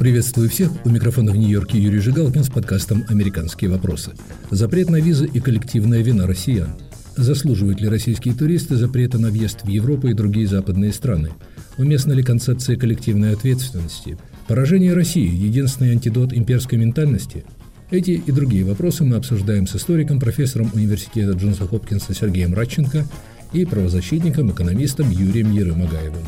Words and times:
Приветствую 0.00 0.48
всех. 0.48 0.70
У 0.86 0.88
микрофона 0.88 1.30
в 1.30 1.36
Нью-Йорке 1.36 1.78
Юрий 1.78 1.98
Жигалкин 1.98 2.42
с 2.42 2.48
подкастом 2.48 3.04
«Американские 3.10 3.70
вопросы». 3.70 4.12
Запрет 4.50 4.88
на 4.88 4.98
визы 4.98 5.26
и 5.26 5.40
коллективная 5.40 6.00
вина 6.02 6.26
россиян. 6.26 6.70
Заслуживают 7.18 7.82
ли 7.82 7.88
российские 7.88 8.32
туристы 8.32 8.76
запрета 8.76 9.18
на 9.18 9.28
въезд 9.28 9.60
в 9.62 9.68
Европу 9.68 10.08
и 10.08 10.14
другие 10.14 10.46
западные 10.46 10.94
страны? 10.94 11.32
Уместна 11.76 12.14
ли 12.14 12.22
концепция 12.22 12.78
коллективной 12.78 13.34
ответственности? 13.34 14.16
Поражение 14.48 14.94
России– 14.94 15.30
единственный 15.46 15.90
антидот 15.90 16.32
имперской 16.32 16.78
ментальности? 16.78 17.44
Эти 17.90 18.12
и 18.12 18.32
другие 18.32 18.64
вопросы 18.64 19.04
мы 19.04 19.16
обсуждаем 19.16 19.66
с 19.66 19.76
историком, 19.76 20.18
профессором 20.18 20.70
университета 20.72 21.32
Джонса 21.32 21.66
Хопкинса 21.66 22.14
Сергеем 22.14 22.54
Радченко 22.54 23.04
и 23.52 23.66
правозащитником, 23.66 24.50
экономистом 24.50 25.10
Юрием 25.10 25.52
Ерымагаевым. 25.52 26.24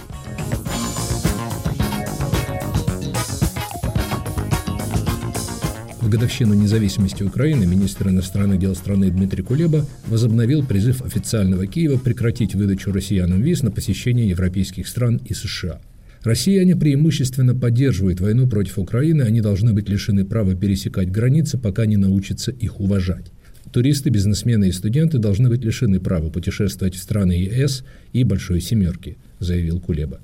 Годовщину 6.12 6.52
независимости 6.52 7.22
Украины 7.22 7.64
министр 7.64 8.10
иностранных 8.10 8.58
дел 8.58 8.76
страны 8.76 9.10
Дмитрий 9.10 9.42
Кулеба 9.42 9.86
возобновил 10.06 10.62
призыв 10.62 11.00
официального 11.00 11.66
Киева 11.66 11.96
прекратить 11.96 12.54
выдачу 12.54 12.92
россиянам 12.92 13.40
виз 13.40 13.62
на 13.62 13.70
посещение 13.70 14.28
европейских 14.28 14.88
стран 14.88 15.22
и 15.24 15.32
США. 15.32 15.80
Россияне 16.22 16.76
преимущественно 16.76 17.54
поддерживают 17.54 18.20
войну 18.20 18.46
против 18.46 18.78
Украины, 18.78 19.22
они 19.22 19.40
должны 19.40 19.72
быть 19.72 19.88
лишены 19.88 20.26
права 20.26 20.54
пересекать 20.54 21.10
границы, 21.10 21.56
пока 21.56 21.86
не 21.86 21.96
научатся 21.96 22.50
их 22.50 22.78
уважать. 22.78 23.32
Туристы, 23.72 24.10
бизнесмены 24.10 24.68
и 24.68 24.72
студенты 24.72 25.16
должны 25.16 25.48
быть 25.48 25.64
лишены 25.64 25.98
права 25.98 26.28
путешествовать 26.28 26.94
в 26.94 27.00
страны 27.00 27.32
ЕС 27.32 27.84
и 28.12 28.22
Большой 28.22 28.60
Семерки, 28.60 29.16
заявил 29.38 29.80
Кулеба. 29.80 30.20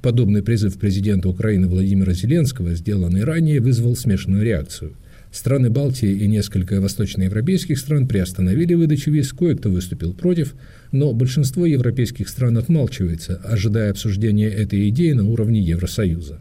Подобный 0.00 0.42
призыв 0.42 0.78
президента 0.78 1.28
Украины 1.28 1.68
Владимира 1.68 2.14
Зеленского, 2.14 2.74
сделанный 2.74 3.22
ранее, 3.22 3.60
вызвал 3.60 3.96
смешанную 3.96 4.42
реакцию– 4.42 4.94
Страны 5.36 5.68
Балтии 5.68 6.10
и 6.10 6.26
несколько 6.26 6.80
восточноевропейских 6.80 7.78
стран 7.78 8.08
приостановили 8.08 8.72
выдачу 8.72 9.10
виз, 9.10 9.34
кое-кто 9.34 9.68
выступил 9.68 10.14
против, 10.14 10.54
но 10.92 11.12
большинство 11.12 11.66
европейских 11.66 12.30
стран 12.30 12.56
отмалчивается, 12.56 13.36
ожидая 13.44 13.90
обсуждения 13.90 14.48
этой 14.48 14.88
идеи 14.88 15.12
на 15.12 15.28
уровне 15.28 15.60
Евросоюза. 15.60 16.40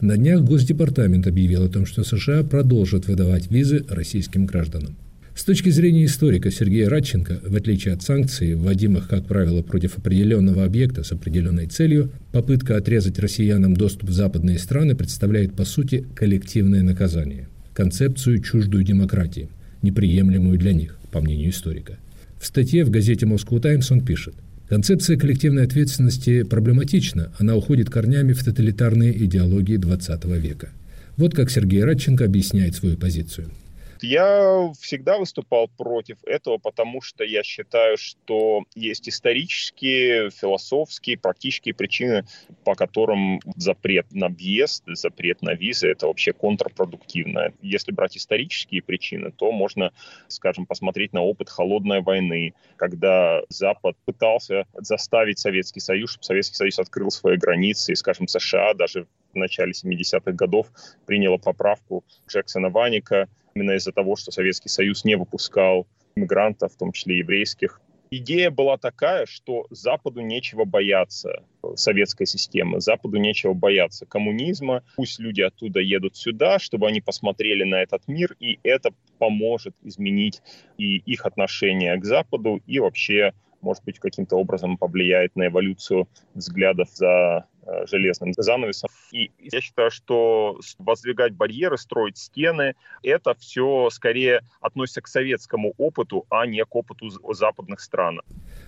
На 0.00 0.16
днях 0.16 0.42
Госдепартамент 0.42 1.28
объявил 1.28 1.62
о 1.62 1.68
том, 1.68 1.86
что 1.86 2.02
США 2.02 2.42
продолжат 2.42 3.06
выдавать 3.06 3.52
визы 3.52 3.84
российским 3.88 4.46
гражданам. 4.46 4.96
С 5.36 5.44
точки 5.44 5.70
зрения 5.70 6.04
историка 6.04 6.50
Сергея 6.50 6.90
Радченко, 6.90 7.38
в 7.46 7.54
отличие 7.54 7.94
от 7.94 8.02
санкций, 8.02 8.54
вводимых, 8.56 9.06
как 9.06 9.26
правило, 9.26 9.62
против 9.62 9.96
определенного 9.98 10.64
объекта 10.64 11.04
с 11.04 11.12
определенной 11.12 11.68
целью, 11.68 12.10
попытка 12.32 12.76
отрезать 12.76 13.20
россиянам 13.20 13.76
доступ 13.76 14.08
в 14.10 14.12
западные 14.12 14.58
страны 14.58 14.96
представляет, 14.96 15.54
по 15.54 15.64
сути, 15.64 16.04
коллективное 16.16 16.82
наказание 16.82 17.46
концепцию 17.74 18.40
чуждую 18.42 18.84
демократии, 18.84 19.48
неприемлемую 19.82 20.58
для 20.58 20.72
них, 20.72 20.96
по 21.10 21.20
мнению 21.20 21.50
историка. 21.50 21.98
В 22.40 22.46
статье 22.46 22.84
в 22.84 22.90
газете 22.90 23.26
Moscow 23.26 23.60
Times 23.60 23.92
он 23.92 24.00
пишет, 24.00 24.34
Концепция 24.68 25.18
коллективной 25.18 25.64
ответственности 25.64 26.42
проблематична, 26.42 27.30
она 27.38 27.54
уходит 27.54 27.90
корнями 27.90 28.32
в 28.32 28.42
тоталитарные 28.42 29.12
идеологии 29.24 29.78
XX 29.78 30.40
века. 30.40 30.70
Вот 31.18 31.34
как 31.34 31.50
Сергей 31.50 31.84
Радченко 31.84 32.24
объясняет 32.24 32.74
свою 32.74 32.96
позицию– 32.96 33.50
я 34.04 34.72
всегда 34.80 35.18
выступал 35.18 35.68
против 35.68 36.18
этого, 36.24 36.58
потому 36.58 37.00
что 37.00 37.24
я 37.24 37.42
считаю, 37.42 37.96
что 37.96 38.64
есть 38.74 39.08
исторические, 39.08 40.30
философские, 40.30 41.18
практические 41.18 41.74
причины, 41.74 42.26
по 42.64 42.74
которым 42.74 43.40
запрет 43.56 44.06
на 44.12 44.28
въезд, 44.28 44.84
запрет 44.86 45.42
на 45.42 45.54
визы— 45.54 45.88
это 45.90 46.06
вообще 46.06 46.32
контрпродуктивно. 46.32 47.52
Если 47.62 47.92
брать 47.92 48.16
исторические 48.16 48.82
причины, 48.82 49.32
то 49.32 49.50
можно, 49.52 49.92
скажем, 50.28 50.66
посмотреть 50.66 51.12
на 51.12 51.22
опыт 51.22 51.48
холодной 51.48 52.00
войны, 52.00 52.54
когда 52.76 53.42
Запад 53.48 53.96
пытался 54.04 54.66
заставить 54.74 55.38
Советский 55.38 55.80
Союз, 55.80 56.10
чтобы 56.10 56.24
Советский 56.24 56.56
Союз 56.56 56.78
открыл 56.78 57.10
свои 57.10 57.36
границы, 57.36 57.92
и, 57.92 57.96
скажем, 57.96 58.28
США 58.28 58.74
даже 58.74 59.06
в 59.32 59.36
начале 59.36 59.72
70-х 59.72 60.32
годов 60.32 60.68
приняла 61.06 61.38
поправку 61.38 62.04
Джексона 62.28 62.70
Ваника, 62.70 63.28
именно 63.54 63.72
из-за 63.72 63.92
того, 63.92 64.16
что 64.16 64.32
Советский 64.32 64.68
Союз 64.68 65.04
не 65.04 65.16
выпускал 65.16 65.86
мигрантов, 66.16 66.72
в 66.72 66.76
том 66.76 66.92
числе 66.92 67.18
еврейских. 67.18 67.80
Идея 68.10 68.50
была 68.50 68.76
такая, 68.76 69.26
что 69.26 69.66
Западу 69.70 70.20
нечего 70.20 70.64
бояться 70.64 71.42
советской 71.74 72.26
системы, 72.26 72.80
Западу 72.80 73.16
нечего 73.16 73.54
бояться 73.54 74.06
коммунизма. 74.06 74.84
Пусть 74.94 75.18
люди 75.18 75.40
оттуда 75.40 75.80
едут 75.80 76.16
сюда, 76.16 76.58
чтобы 76.58 76.86
они 76.86 77.00
посмотрели 77.00 77.64
на 77.64 77.82
этот 77.82 78.06
мир, 78.06 78.36
и 78.38 78.60
это 78.62 78.90
поможет 79.18 79.74
изменить 79.82 80.42
и 80.78 80.98
их 80.98 81.26
отношение 81.26 81.96
к 81.96 82.04
Западу, 82.04 82.60
и 82.66 82.78
вообще 82.78 83.32
может 83.64 83.82
быть, 83.84 83.98
каким-то 83.98 84.36
образом 84.36 84.76
повлияет 84.76 85.34
на 85.34 85.46
эволюцию 85.46 86.06
взглядов 86.34 86.88
за 86.92 87.46
э, 87.66 87.86
железным 87.86 88.32
занавесом. 88.36 88.90
И 89.10 89.30
я 89.40 89.60
считаю, 89.60 89.90
что 89.90 90.60
воздвигать 90.78 91.32
барьеры, 91.32 91.78
строить 91.78 92.18
стены, 92.18 92.74
это 93.02 93.34
все 93.38 93.88
скорее 93.90 94.42
относится 94.60 95.00
к 95.00 95.08
советскому 95.08 95.74
опыту, 95.78 96.26
а 96.30 96.46
не 96.46 96.64
к 96.64 96.76
опыту 96.76 97.10
западных 97.32 97.80
стран. 97.80 98.20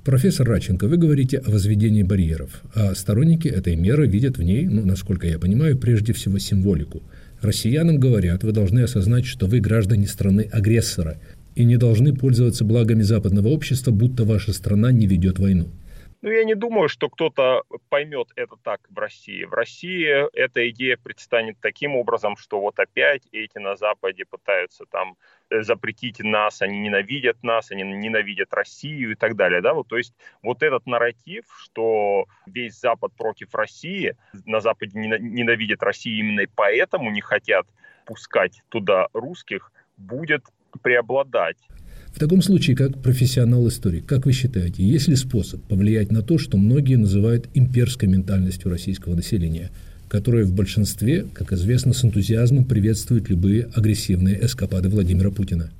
Профессор 0.04 0.48
Раченко, 0.48 0.88
вы 0.88 0.96
говорите 0.96 1.38
о 1.38 1.50
возведении 1.50 2.02
барьеров, 2.02 2.62
а 2.74 2.94
сторонники 2.94 3.48
этой 3.48 3.76
меры 3.76 4.06
видят 4.06 4.38
в 4.38 4.42
ней, 4.42 4.66
ну, 4.66 4.86
насколько 4.86 5.26
я 5.26 5.38
понимаю, 5.38 5.78
прежде 5.78 6.12
всего 6.12 6.38
символику. 6.38 7.02
Россиянам 7.42 8.00
говорят, 8.00 8.44
вы 8.44 8.52
должны 8.52 8.80
осознать, 8.80 9.26
что 9.26 9.46
вы 9.46 9.60
граждане 9.60 10.06
страны-агрессора, 10.06 11.18
и 11.56 11.64
не 11.64 11.78
должны 11.78 12.14
пользоваться 12.14 12.64
благами 12.64 13.02
западного 13.02 13.48
общества, 13.48 13.90
будто 13.90 14.24
ваша 14.24 14.52
страна 14.52 14.92
не 14.92 15.06
ведет 15.06 15.38
войну. 15.38 15.66
Ну, 16.22 16.30
я 16.30 16.44
не 16.44 16.54
думаю, 16.54 16.88
что 16.88 17.08
кто-то 17.08 17.62
поймет 17.88 18.28
это 18.36 18.56
так 18.62 18.80
в 18.90 18.98
России. 18.98 19.44
В 19.44 19.52
России 19.52 20.06
эта 20.36 20.68
идея 20.70 20.96
предстанет 20.96 21.56
таким 21.60 21.94
образом, 21.94 22.36
что 22.36 22.60
вот 22.60 22.78
опять 22.78 23.22
эти 23.32 23.58
на 23.58 23.76
Западе 23.76 24.24
пытаются 24.24 24.84
там 24.90 25.16
э, 25.50 25.62
запретить 25.62 26.20
нас, 26.20 26.62
они 26.62 26.78
ненавидят 26.80 27.42
нас, 27.42 27.70
они 27.70 27.84
ненавидят 27.84 28.52
Россию 28.52 29.12
и 29.12 29.14
так 29.14 29.36
далее. 29.36 29.60
Да? 29.60 29.74
Вот, 29.74 29.88
то 29.88 29.96
есть 29.96 30.14
вот 30.42 30.62
этот 30.62 30.86
нарратив, 30.86 31.44
что 31.62 32.26
весь 32.46 32.80
Запад 32.80 33.12
против 33.16 33.54
России, 33.54 34.16
на 34.46 34.60
Западе 34.60 34.98
ненавидят 34.98 35.82
Россию 35.82 36.18
именно 36.18 36.42
поэтому 36.54 37.10
не 37.10 37.20
хотят 37.20 37.66
пускать 38.04 38.62
туда 38.68 39.08
русских, 39.12 39.70
будет 39.96 40.44
преобладать. 40.76 41.56
В 42.16 42.18
таком 42.18 42.40
случае, 42.40 42.76
как 42.76 43.02
профессионал-историк, 43.02 44.06
как 44.06 44.24
вы 44.24 44.32
считаете, 44.32 44.82
есть 44.82 45.06
ли 45.06 45.16
способ 45.16 45.62
повлиять 45.64 46.10
на 46.10 46.22
то, 46.22 46.38
что 46.38 46.56
многие 46.56 46.96
называют 46.96 47.48
имперской 47.52 48.08
ментальностью 48.08 48.70
российского 48.70 49.14
населения, 49.14 49.70
которое 50.08 50.44
в 50.44 50.54
большинстве, 50.54 51.26
как 51.34 51.52
известно, 51.52 51.92
с 51.92 52.02
энтузиазмом 52.04 52.64
приветствует 52.64 53.28
любые 53.28 53.68
агрессивные 53.74 54.42
эскапады 54.44 54.88
Владимира 54.88 55.30
Путина? 55.30 55.70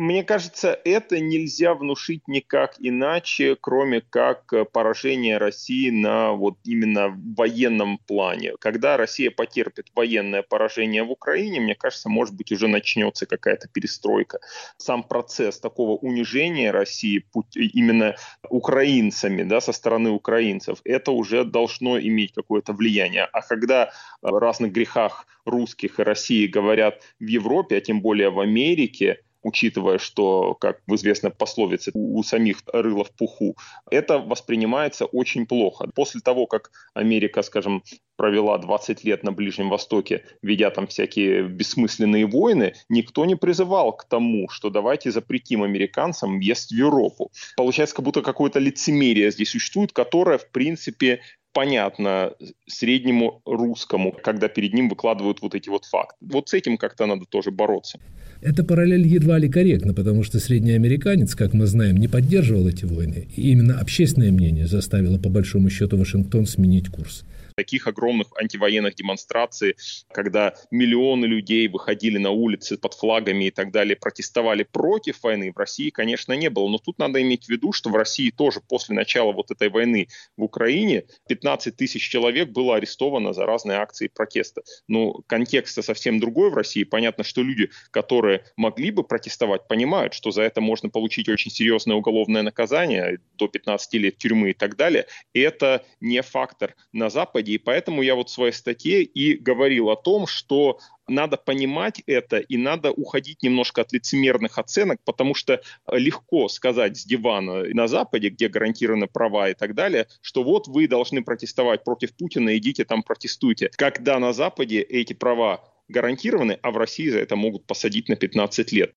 Мне 0.00 0.24
кажется, 0.24 0.80
это 0.86 1.20
нельзя 1.20 1.74
внушить 1.74 2.26
никак 2.26 2.76
иначе, 2.78 3.54
кроме 3.60 4.00
как 4.00 4.50
э, 4.50 4.64
поражение 4.64 5.36
России 5.36 5.90
на 5.90 6.32
вот 6.32 6.56
именно 6.64 7.14
военном 7.36 7.98
плане. 7.98 8.54
Когда 8.60 8.96
Россия 8.96 9.30
потерпит 9.30 9.88
военное 9.94 10.40
поражение 10.40 11.02
в 11.02 11.10
Украине, 11.10 11.60
мне 11.60 11.74
кажется, 11.74 12.08
может 12.08 12.34
быть, 12.34 12.50
уже 12.50 12.66
начнется 12.66 13.26
какая-то 13.26 13.68
перестройка. 13.68 14.40
Сам 14.78 15.02
процесс 15.02 15.60
такого 15.60 15.98
унижения 15.98 16.70
России 16.70 17.22
именно 17.54 18.16
украинцами, 18.48 19.42
да, 19.42 19.60
со 19.60 19.72
стороны 19.72 20.08
украинцев, 20.08 20.80
это 20.84 21.10
уже 21.10 21.44
должно 21.44 22.00
иметь 22.00 22.32
какое-то 22.32 22.72
влияние. 22.72 23.24
А 23.24 23.42
когда 23.42 23.92
о 24.22 24.30
разных 24.30 24.72
грехах 24.72 25.26
русских 25.44 26.00
и 26.00 26.02
России 26.02 26.46
говорят 26.46 27.02
в 27.18 27.26
Европе, 27.26 27.76
а 27.76 27.80
тем 27.82 28.00
более 28.00 28.30
в 28.30 28.40
Америке, 28.40 29.18
учитывая, 29.42 29.98
что, 29.98 30.54
как 30.54 30.80
в 30.86 30.94
известной 30.94 31.30
пословице, 31.30 31.90
у 31.94 32.22
самих 32.22 32.58
рыло 32.72 33.04
в 33.04 33.10
пуху, 33.10 33.56
это 33.90 34.18
воспринимается 34.18 35.06
очень 35.06 35.46
плохо. 35.46 35.88
После 35.94 36.20
того, 36.20 36.46
как 36.46 36.70
Америка, 36.94 37.42
скажем, 37.42 37.82
провела 38.16 38.58
20 38.58 39.04
лет 39.04 39.22
на 39.22 39.32
Ближнем 39.32 39.70
Востоке, 39.70 40.24
ведя 40.42 40.70
там 40.70 40.86
всякие 40.86 41.44
бессмысленные 41.48 42.26
войны, 42.26 42.74
никто 42.90 43.24
не 43.24 43.34
призывал 43.34 43.96
к 43.96 44.04
тому, 44.04 44.48
что 44.50 44.68
давайте 44.68 45.10
запретим 45.10 45.62
американцам 45.62 46.38
въезд 46.38 46.70
в 46.70 46.74
Европу. 46.74 47.30
Получается, 47.56 47.96
как 47.96 48.04
будто 48.04 48.20
какое-то 48.20 48.58
лицемерие 48.58 49.30
здесь 49.30 49.50
существует, 49.50 49.92
которое, 49.92 50.36
в 50.36 50.50
принципе, 50.50 51.20
понятно 51.52 52.32
среднему 52.66 53.42
русскому, 53.44 54.12
когда 54.12 54.48
перед 54.48 54.74
ним 54.74 54.88
выкладывают 54.88 55.42
вот 55.42 55.54
эти 55.54 55.68
вот 55.68 55.84
факты. 55.84 56.16
Вот 56.20 56.48
с 56.48 56.54
этим 56.54 56.76
как-то 56.76 57.06
надо 57.06 57.24
тоже 57.26 57.50
бороться. 57.50 57.98
Эта 58.42 58.64
параллель 58.64 59.06
едва 59.06 59.38
ли 59.38 59.48
корректна, 59.48 59.92
потому 59.92 60.22
что 60.22 60.38
средний 60.38 60.72
американец, 60.72 61.34
как 61.34 61.52
мы 61.52 61.66
знаем, 61.66 61.96
не 61.96 62.08
поддерживал 62.08 62.68
эти 62.68 62.86
войны. 62.86 63.28
И 63.36 63.50
именно 63.50 63.78
общественное 63.78 64.32
мнение 64.32 64.66
заставило 64.66 65.18
по 65.18 65.28
большому 65.28 65.68
счету 65.68 65.98
Вашингтон 65.98 66.46
сменить 66.46 66.88
курс. 66.88 67.24
Таких 67.60 67.86
огромных 67.86 68.28
антивоенных 68.40 68.94
демонстраций, 68.94 69.76
когда 70.12 70.54
миллионы 70.70 71.26
людей 71.26 71.68
выходили 71.68 72.16
на 72.16 72.30
улицы 72.30 72.78
под 72.78 72.94
флагами 72.94 73.48
и 73.48 73.50
так 73.50 73.70
далее, 73.70 73.96
протестовали 73.96 74.62
против 74.62 75.22
войны, 75.22 75.52
в 75.52 75.58
России, 75.58 75.90
конечно, 75.90 76.32
не 76.32 76.48
было. 76.48 76.68
Но 76.68 76.78
тут 76.78 76.98
надо 76.98 77.20
иметь 77.20 77.44
в 77.44 77.48
виду, 77.50 77.72
что 77.72 77.90
в 77.90 77.96
России 77.96 78.30
тоже 78.30 78.60
после 78.66 78.94
начала 78.94 79.32
вот 79.32 79.50
этой 79.50 79.68
войны 79.68 80.08
в 80.38 80.42
Украине 80.42 81.04
15 81.28 81.76
тысяч 81.76 82.08
человек 82.08 82.48
было 82.48 82.76
арестовано 82.76 83.34
за 83.34 83.44
разные 83.44 83.76
акции 83.76 84.08
протеста. 84.08 84.62
Но 84.88 85.20
контекст 85.26 85.84
совсем 85.84 86.18
другой 86.18 86.50
в 86.50 86.54
России. 86.54 86.84
Понятно, 86.84 87.24
что 87.24 87.42
люди, 87.42 87.68
которые 87.90 88.44
могли 88.56 88.90
бы 88.90 89.04
протестовать, 89.04 89.68
понимают, 89.68 90.14
что 90.14 90.30
за 90.30 90.42
это 90.42 90.62
можно 90.62 90.88
получить 90.88 91.28
очень 91.28 91.50
серьезное 91.50 91.96
уголовное 91.96 92.42
наказание, 92.42 93.18
до 93.36 93.48
15 93.48 93.94
лет 93.94 94.16
тюрьмы 94.16 94.50
и 94.50 94.54
так 94.54 94.76
далее. 94.76 95.06
Это 95.34 95.84
не 96.00 96.22
фактор 96.22 96.74
на 96.92 97.10
Западе. 97.10 97.49
И 97.50 97.58
поэтому 97.58 98.02
я 98.02 98.14
вот 98.14 98.28
в 98.28 98.32
своей 98.32 98.52
статье 98.52 99.02
и 99.02 99.36
говорил 99.36 99.90
о 99.90 99.96
том, 99.96 100.26
что 100.26 100.78
надо 101.08 101.36
понимать 101.36 102.02
это 102.06 102.38
и 102.38 102.56
надо 102.56 102.92
уходить 102.92 103.42
немножко 103.42 103.80
от 103.80 103.92
лицемерных 103.92 104.58
оценок, 104.58 105.00
потому 105.04 105.34
что 105.34 105.60
легко 105.90 106.48
сказать 106.48 106.96
с 106.96 107.04
дивана 107.04 107.64
на 107.74 107.88
Западе, 107.88 108.28
где 108.28 108.48
гарантированы 108.48 109.08
права 109.08 109.50
и 109.50 109.54
так 109.54 109.74
далее, 109.74 110.06
что 110.20 110.44
вот 110.44 110.68
вы 110.68 110.86
должны 110.86 111.22
протестовать 111.22 111.82
против 111.82 112.14
Путина, 112.16 112.56
идите 112.56 112.84
там 112.84 113.02
протестуйте. 113.02 113.70
Когда 113.76 114.18
на 114.18 114.32
Западе 114.32 114.80
эти 114.80 115.12
права 115.12 115.64
гарантированы, 115.88 116.58
а 116.62 116.70
в 116.70 116.76
России 116.76 117.08
за 117.08 117.18
это 117.18 117.34
могут 117.34 117.66
посадить 117.66 118.08
на 118.08 118.14
15 118.14 118.72
лет. 118.72 118.94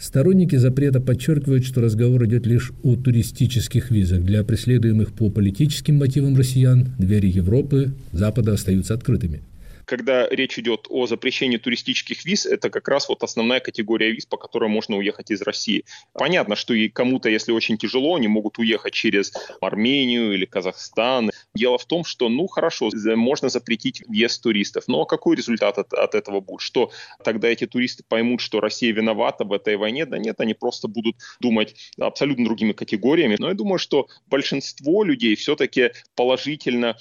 Сторонники 0.00 0.56
запрета 0.56 0.98
подчеркивают, 0.98 1.66
что 1.66 1.82
разговор 1.82 2.24
идет 2.24 2.46
лишь 2.46 2.72
о 2.82 2.96
туристических 2.96 3.90
визах. 3.90 4.22
Для 4.22 4.42
преследуемых 4.44 5.12
по 5.12 5.28
политическим 5.28 5.98
мотивам 5.98 6.38
россиян 6.38 6.88
двери 6.98 7.26
Европы, 7.28 7.92
Запада 8.10 8.54
остаются 8.54 8.94
открытыми 8.94 9.42
когда 9.90 10.28
речь 10.28 10.56
идет 10.56 10.86
о 10.88 11.08
запрещении 11.08 11.56
туристических 11.56 12.24
виз, 12.24 12.46
это 12.46 12.70
как 12.70 12.86
раз 12.86 13.08
вот 13.08 13.24
основная 13.24 13.58
категория 13.58 14.12
виз, 14.12 14.24
по 14.24 14.36
которой 14.36 14.68
можно 14.68 14.96
уехать 14.96 15.32
из 15.32 15.42
России. 15.42 15.84
Понятно, 16.12 16.54
что 16.54 16.74
и 16.74 16.88
кому-то, 16.88 17.28
если 17.28 17.50
очень 17.50 17.76
тяжело, 17.76 18.14
они 18.14 18.28
могут 18.28 18.58
уехать 18.58 18.92
через 18.92 19.32
Армению 19.60 20.32
или 20.32 20.44
Казахстан. 20.44 21.32
Дело 21.56 21.76
в 21.76 21.86
том, 21.86 22.04
что, 22.04 22.28
ну, 22.28 22.46
хорошо, 22.46 22.90
можно 23.16 23.48
запретить 23.48 24.00
въезд 24.06 24.40
туристов, 24.40 24.84
но 24.86 25.06
какой 25.06 25.34
результат 25.34 25.76
от, 25.78 25.92
от 25.92 26.14
этого 26.14 26.38
будет? 26.38 26.60
Что 26.60 26.92
тогда 27.24 27.48
эти 27.48 27.66
туристы 27.66 28.04
поймут, 28.06 28.40
что 28.40 28.60
Россия 28.60 28.92
виновата 28.92 29.42
в 29.42 29.52
этой 29.52 29.76
войне? 29.76 30.06
Да 30.06 30.18
нет, 30.18 30.38
они 30.38 30.54
просто 30.54 30.86
будут 30.86 31.16
думать 31.40 31.74
абсолютно 31.98 32.44
другими 32.44 32.70
категориями. 32.70 33.34
Но 33.40 33.48
я 33.48 33.54
думаю, 33.54 33.80
что 33.80 34.06
большинство 34.28 35.02
людей 35.02 35.34
все-таки 35.34 35.90
положительно, 36.14 36.96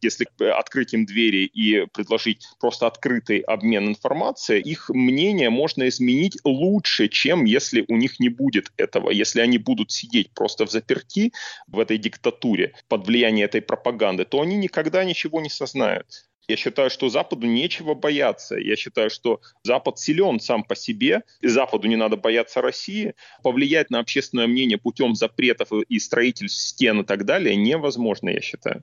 если 0.00 0.28
открыть 0.52 0.94
им 0.94 1.04
двери 1.04 1.44
и 1.46 1.84
предложить 1.86 2.27
предложить 2.28 2.48
просто 2.60 2.86
открытый 2.86 3.38
обмен 3.40 3.88
информацией, 3.88 4.60
их 4.60 4.90
мнение 4.90 5.50
можно 5.50 5.88
изменить 5.88 6.38
лучше, 6.44 7.08
чем 7.08 7.44
если 7.44 7.84
у 7.88 7.96
них 7.96 8.20
не 8.20 8.28
будет 8.28 8.72
этого. 8.76 9.10
Если 9.10 9.40
они 9.40 9.58
будут 9.58 9.90
сидеть 9.90 10.30
просто 10.34 10.66
в 10.66 10.70
заперти 10.70 11.32
в 11.66 11.78
этой 11.78 11.98
диктатуре 11.98 12.72
под 12.88 13.06
влиянием 13.06 13.46
этой 13.46 13.60
пропаганды, 13.60 14.24
то 14.24 14.40
они 14.40 14.56
никогда 14.56 15.04
ничего 15.04 15.40
не 15.40 15.50
сознают. 15.50 16.06
Я 16.48 16.56
считаю, 16.56 16.90
что 16.90 17.08
Западу 17.10 17.46
нечего 17.46 17.94
бояться. 17.94 18.56
Я 18.56 18.74
считаю, 18.76 19.10
что 19.10 19.40
Запад 19.64 19.98
силен 19.98 20.40
сам 20.40 20.64
по 20.64 20.74
себе, 20.74 21.22
и 21.42 21.48
Западу 21.48 21.88
не 21.88 21.96
надо 21.96 22.16
бояться 22.16 22.62
России. 22.62 23.14
Повлиять 23.42 23.90
на 23.90 23.98
общественное 23.98 24.46
мнение 24.46 24.78
путем 24.78 25.14
запретов 25.14 25.68
и 25.88 25.98
строительств 25.98 26.60
стен 26.68 27.00
и 27.00 27.04
так 27.04 27.24
далее 27.24 27.54
невозможно, 27.56 28.30
я 28.30 28.40
считаю. 28.40 28.82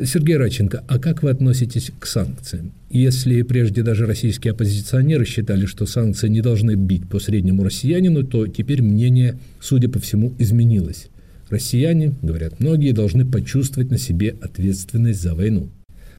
Сергей 0.00 0.36
Радченко, 0.38 0.84
а 0.88 0.98
как 0.98 1.22
вы 1.22 1.30
относитесь 1.30 1.90
к 1.98 2.06
санкциям? 2.06 2.72
Если 2.88 3.42
прежде 3.42 3.82
даже 3.82 4.06
российские 4.06 4.52
оппозиционеры 4.52 5.26
считали, 5.26 5.66
что 5.66 5.84
санкции 5.84 6.28
не 6.28 6.40
должны 6.40 6.74
бить 6.74 7.08
по 7.08 7.20
среднему 7.20 7.62
россиянину, 7.62 8.22
то 8.22 8.46
теперь 8.46 8.82
мнение, 8.82 9.38
судя 9.60 9.90
по 9.90 9.98
всему, 9.98 10.32
изменилось. 10.38 11.08
Россияне, 11.50 12.14
говорят 12.22 12.60
многие, 12.60 12.92
должны 12.92 13.26
почувствовать 13.26 13.90
на 13.90 13.98
себе 13.98 14.34
ответственность 14.40 15.20
за 15.20 15.34
войну. 15.34 15.68